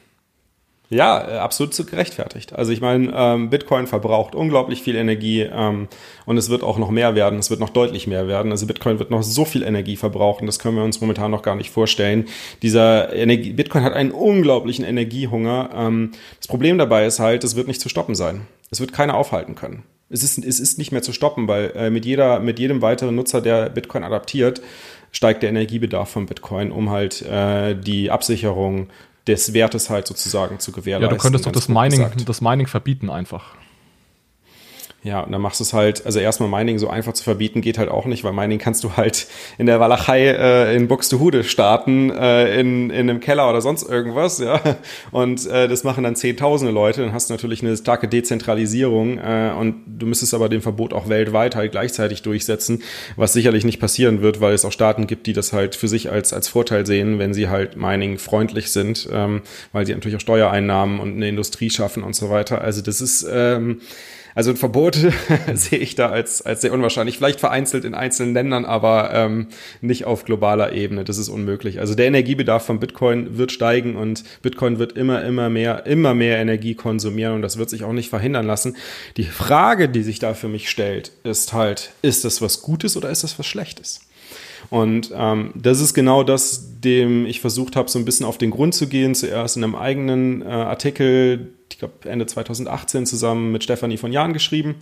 [0.90, 2.52] Ja, äh, absolut gerechtfertigt.
[2.52, 5.88] Also ich meine, ähm, Bitcoin verbraucht unglaublich viel Energie ähm,
[6.26, 7.38] und es wird auch noch mehr werden.
[7.38, 8.50] Es wird noch deutlich mehr werden.
[8.50, 11.56] Also Bitcoin wird noch so viel Energie verbrauchen, das können wir uns momentan noch gar
[11.56, 12.26] nicht vorstellen.
[12.62, 15.70] Dieser Energie, Bitcoin hat einen unglaublichen Energiehunger.
[15.74, 18.42] Ähm, das Problem dabei ist halt, es wird nicht zu stoppen sein.
[18.70, 19.84] Es wird keiner aufhalten können.
[20.14, 23.14] Es ist, es ist nicht mehr zu stoppen, weil äh, mit, jeder, mit jedem weiteren
[23.14, 24.62] Nutzer, der Bitcoin adaptiert,
[25.10, 28.88] steigt der Energiebedarf von Bitcoin, um halt äh, die Absicherung
[29.26, 31.10] des Wertes halt sozusagen zu gewährleisten.
[31.10, 33.54] Ja, du könntest doch das Mining, das Mining verbieten einfach.
[35.04, 37.76] Ja, und dann machst du es halt, also erstmal Mining so einfach zu verbieten geht
[37.76, 39.26] halt auch nicht, weil Mining kannst du halt
[39.58, 44.38] in der Walachei äh, in Buxtehude starten, äh, in, in einem Keller oder sonst irgendwas,
[44.38, 44.62] ja.
[45.10, 49.52] Und äh, das machen dann zehntausende Leute, dann hast du natürlich eine starke Dezentralisierung äh,
[49.60, 52.82] und du müsstest aber den Verbot auch weltweit halt gleichzeitig durchsetzen,
[53.16, 56.10] was sicherlich nicht passieren wird, weil es auch Staaten gibt, die das halt für sich
[56.10, 60.20] als, als Vorteil sehen, wenn sie halt Mining freundlich sind, ähm, weil sie natürlich auch
[60.20, 62.62] Steuereinnahmen und eine Industrie schaffen und so weiter.
[62.62, 63.82] Also das ist ähm,
[64.34, 64.98] also ein Verbot
[65.54, 67.18] sehe ich da als, als sehr unwahrscheinlich.
[67.18, 69.48] Vielleicht vereinzelt in einzelnen Ländern, aber ähm,
[69.80, 71.04] nicht auf globaler Ebene.
[71.04, 71.80] Das ist unmöglich.
[71.80, 76.38] Also der Energiebedarf von Bitcoin wird steigen und Bitcoin wird immer, immer mehr, immer mehr
[76.38, 78.76] Energie konsumieren und das wird sich auch nicht verhindern lassen.
[79.16, 83.10] Die Frage, die sich da für mich stellt, ist halt, ist das was Gutes oder
[83.10, 84.00] ist das was Schlechtes?
[84.70, 88.50] Und ähm, das ist genau das, dem ich versucht habe, so ein bisschen auf den
[88.50, 89.14] Grund zu gehen.
[89.14, 94.32] Zuerst in einem eigenen äh, Artikel, ich glaube Ende 2018 zusammen mit Stefanie von Jahn
[94.32, 94.76] geschrieben.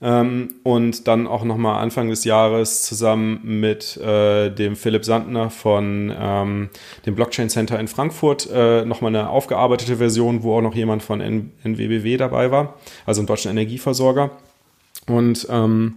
[0.00, 6.14] Ähm, und dann auch nochmal Anfang des Jahres zusammen mit äh, dem Philipp Sandner von
[6.16, 6.68] ähm,
[7.04, 11.20] dem Blockchain Center in Frankfurt äh, nochmal eine aufgearbeitete Version, wo auch noch jemand von
[11.20, 12.74] N NWBW dabei war,
[13.06, 14.30] also ein deutschen Energieversorger.
[15.08, 15.96] Und ähm,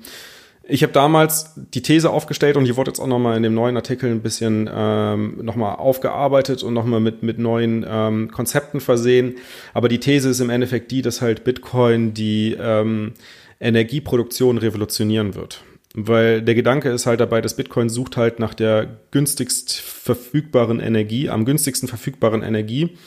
[0.71, 3.75] ich habe damals die These aufgestellt und die wurde jetzt auch nochmal in dem neuen
[3.75, 9.35] Artikel ein bisschen ähm, nochmal aufgearbeitet und nochmal mit, mit neuen ähm, Konzepten versehen.
[9.73, 13.13] Aber die These ist im Endeffekt die, dass halt Bitcoin die ähm,
[13.59, 15.61] Energieproduktion revolutionieren wird.
[15.93, 21.29] Weil der Gedanke ist halt dabei, dass Bitcoin sucht halt nach der günstigst verfügbaren Energie,
[21.29, 22.97] am günstigsten verfügbaren Energie.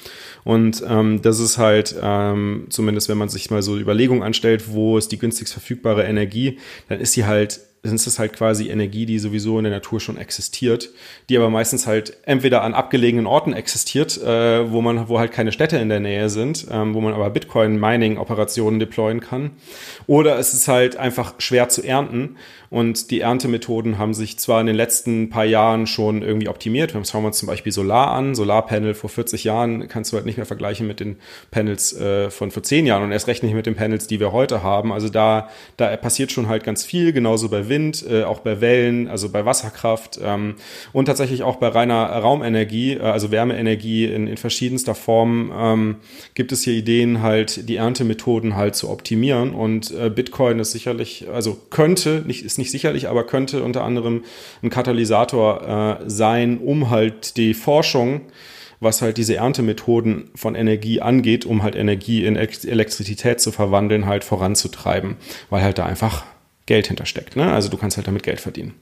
[0.45, 4.99] Und ähm, das ist halt, ähm, zumindest wenn man sich mal so Überlegungen anstellt, wo
[4.99, 6.59] ist die günstigst verfügbare Energie,
[6.89, 7.61] dann ist sie halt
[7.93, 10.91] ist es halt quasi Energie, die sowieso in der Natur schon existiert,
[11.28, 15.53] die aber meistens halt entweder an abgelegenen Orten existiert, äh, wo man, wo halt keine
[15.53, 19.51] Städte in der Nähe sind, ähm, wo man aber Bitcoin-Mining-Operationen deployen kann,
[20.07, 22.37] oder es ist halt einfach schwer zu ernten
[22.74, 26.93] und die Erntemethoden haben sich zwar in den letzten paar Jahren schon irgendwie optimiert.
[26.93, 28.35] Wir schauen uns zum Beispiel Solar an.
[28.35, 31.18] Solarpanel vor 40 Jahren kannst du halt nicht mehr vergleichen mit den
[31.53, 34.32] Panels äh, von vor 10 Jahren und erst recht nicht mit den Panels, die wir
[34.32, 34.93] heute haben.
[34.93, 38.61] Also da, da passiert schon halt ganz viel, genauso bei Wind Wind, äh, auch bei
[38.61, 40.55] Wellen, also bei Wasserkraft ähm,
[40.93, 45.97] und tatsächlich auch bei reiner Raumenergie, äh, also Wärmeenergie in, in verschiedenster Form, ähm,
[46.35, 49.53] gibt es hier Ideen, halt die Erntemethoden halt zu optimieren.
[49.53, 54.22] Und äh, Bitcoin ist sicherlich, also könnte, nicht, ist nicht sicherlich, aber könnte unter anderem
[54.62, 58.22] ein Katalysator äh, sein, um halt die Forschung
[58.81, 64.25] was halt diese Erntemethoden von Energie angeht, um halt Energie in Elektrizität zu verwandeln, halt
[64.25, 65.16] voranzutreiben,
[65.49, 66.25] weil halt da einfach
[66.67, 67.37] Geld hintersteckt.
[67.37, 67.53] Ne?
[67.53, 68.75] Also du kannst halt damit Geld verdienen.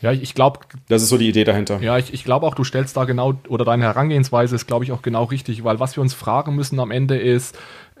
[0.00, 0.60] Ja, ich glaube.
[0.88, 1.80] Das ist so die Idee dahinter.
[1.80, 4.92] Ja, ich, ich glaube auch, du stellst da genau, oder deine Herangehensweise ist, glaube ich,
[4.92, 7.56] auch genau richtig, weil was wir uns fragen müssen am Ende ist,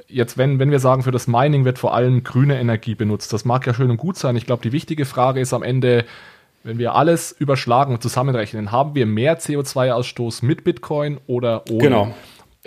[0.08, 3.44] jetzt, wenn, wenn wir sagen, für das Mining wird vor allem grüne Energie benutzt, das
[3.44, 4.36] mag ja schön und gut sein.
[4.36, 6.04] Ich glaube, die wichtige Frage ist am Ende,
[6.64, 11.82] wenn wir alles überschlagen und zusammenrechnen, haben wir mehr CO2-Ausstoß mit Bitcoin oder ohne?
[11.82, 12.14] Genau.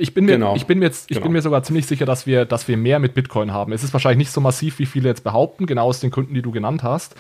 [0.02, 0.56] Ich bin mir, genau.
[0.56, 1.26] ich bin mir, jetzt, ich genau.
[1.26, 3.72] bin mir sogar ziemlich sicher, dass wir, dass wir mehr mit Bitcoin haben.
[3.72, 6.42] Es ist wahrscheinlich nicht so massiv, wie viele jetzt behaupten, genau aus den Gründen, die
[6.42, 7.16] du genannt hast.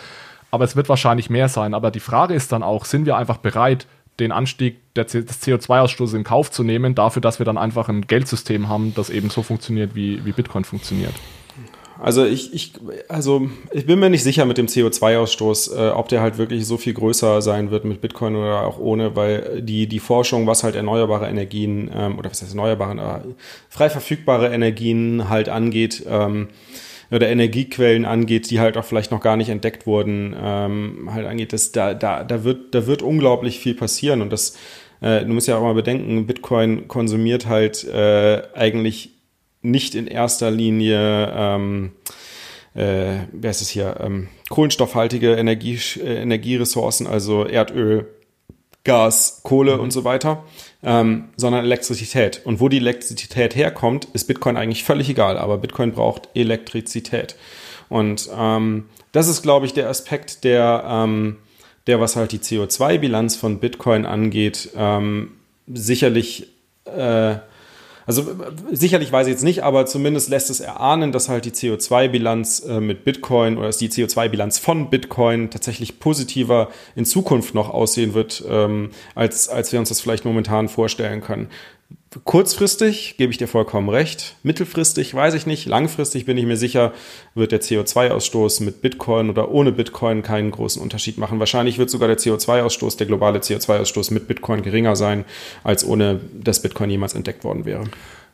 [0.49, 1.75] Aber es wird wahrscheinlich mehr sein.
[1.75, 3.85] Aber die Frage ist dann auch, sind wir einfach bereit,
[4.19, 8.67] den Anstieg des CO2-Ausstoßes in Kauf zu nehmen, dafür, dass wir dann einfach ein Geldsystem
[8.67, 11.13] haben, das eben so funktioniert, wie, wie Bitcoin funktioniert?
[12.01, 12.73] Also ich, ich,
[13.09, 16.77] also ich bin mir nicht sicher mit dem CO2-Ausstoß, äh, ob der halt wirklich so
[16.77, 20.75] viel größer sein wird mit Bitcoin oder auch ohne, weil die, die Forschung, was halt
[20.75, 23.33] erneuerbare Energien ähm, oder was heißt erneuerbare, äh,
[23.69, 26.47] frei verfügbare Energien halt angeht, ähm,
[27.11, 31.53] oder Energiequellen angeht, die halt auch vielleicht noch gar nicht entdeckt wurden, ähm, halt angeht,
[31.53, 34.21] dass da, da, da wird, da wird unglaublich viel passieren.
[34.23, 34.57] Und das,
[35.01, 39.20] äh, du musst ja auch mal bedenken, Bitcoin konsumiert halt äh, eigentlich
[39.61, 41.91] nicht in erster Linie, ähm,
[42.73, 48.07] äh, wer ist es hier, ähm, kohlenstoffhaltige Energie, äh, Energieressourcen, also Erdöl,
[48.83, 49.81] Gas, Kohle mhm.
[49.81, 50.43] und so weiter,
[50.83, 52.41] ähm, sondern Elektrizität.
[52.45, 57.35] Und wo die Elektrizität herkommt, ist Bitcoin eigentlich völlig egal, aber Bitcoin braucht Elektrizität.
[57.89, 61.37] Und ähm, das ist, glaube ich, der Aspekt, der, ähm,
[61.85, 65.33] der was halt die CO2-Bilanz von Bitcoin angeht, ähm,
[65.67, 66.47] sicherlich
[66.85, 67.35] äh,
[68.05, 68.25] also
[68.71, 72.79] sicherlich weiß ich jetzt nicht, aber zumindest lässt es erahnen, dass halt die CO2-Bilanz äh,
[72.79, 78.91] mit Bitcoin oder die CO2-Bilanz von Bitcoin tatsächlich positiver in Zukunft noch aussehen wird, ähm,
[79.15, 81.49] als, als wir uns das vielleicht momentan vorstellen können.
[82.25, 84.35] Kurzfristig gebe ich dir vollkommen recht.
[84.43, 85.65] Mittelfristig weiß ich nicht.
[85.65, 86.91] Langfristig bin ich mir sicher,
[87.35, 91.39] wird der CO2-Ausstoß mit Bitcoin oder ohne Bitcoin keinen großen Unterschied machen.
[91.39, 95.23] Wahrscheinlich wird sogar der CO2-Ausstoß, der globale CO2-Ausstoß mit Bitcoin geringer sein,
[95.63, 97.85] als ohne dass Bitcoin jemals entdeckt worden wäre.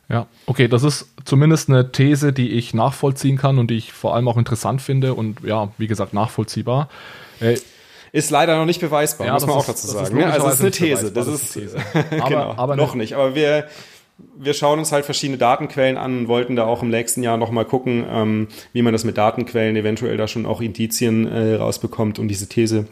[0.08, 4.14] Ja, okay, das ist zumindest eine These, die ich nachvollziehen kann und die ich vor
[4.14, 6.88] allem auch interessant finde und ja, wie gesagt, nachvollziehbar.
[7.40, 7.58] Äh,
[8.12, 10.18] ist leider noch nicht beweisbar, ja, muss man auch dazu sagen.
[10.18, 11.12] Ja, also es ist eine These.
[11.12, 11.76] Das ist, These.
[11.94, 13.14] aber, genau, aber noch nicht.
[13.14, 13.68] Aber wir,
[14.36, 17.64] wir schauen uns halt verschiedene Datenquellen an und wollten da auch im nächsten Jahr nochmal
[17.64, 22.28] gucken, ähm, wie man das mit Datenquellen eventuell da schon auch Indizien äh, rausbekommt, um
[22.28, 22.86] diese These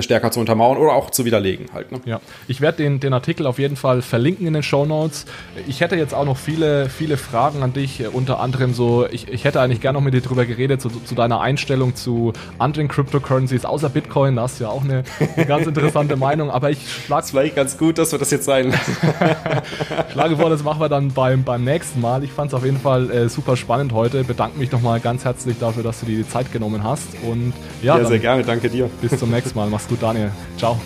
[0.00, 1.92] stärker zu untermauern oder auch zu widerlegen halt.
[1.92, 2.00] Ne?
[2.04, 5.26] Ja, ich werde den, den Artikel auf jeden Fall verlinken in den Show Notes.
[5.66, 9.44] Ich hätte jetzt auch noch viele, viele Fragen an dich, unter anderem so, ich, ich
[9.44, 13.64] hätte eigentlich gerne noch mit dir drüber geredet, zu, zu deiner Einstellung zu anderen Cryptocurrencies,
[13.64, 15.02] außer Bitcoin, da hast du ja auch eine,
[15.36, 17.24] eine ganz interessante Meinung, aber ich schlage...
[17.24, 18.72] Es vielleicht ganz gut, dass wir das jetzt sein
[20.12, 22.24] schlage vor, das machen wir dann beim, beim nächsten Mal.
[22.24, 25.58] Ich fand es auf jeden Fall äh, super spannend heute, bedanke mich nochmal ganz herzlich
[25.58, 28.88] dafür, dass du dir die Zeit genommen hast und ja, ja sehr gerne, danke dir.
[29.00, 29.79] Bis zum nächsten Mal.
[29.80, 30.30] Mach's gut, Daniel.
[30.58, 30.78] Ciao.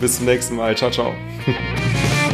[0.00, 0.76] Bis zum nächsten Mal.
[0.76, 1.12] Ciao, ciao.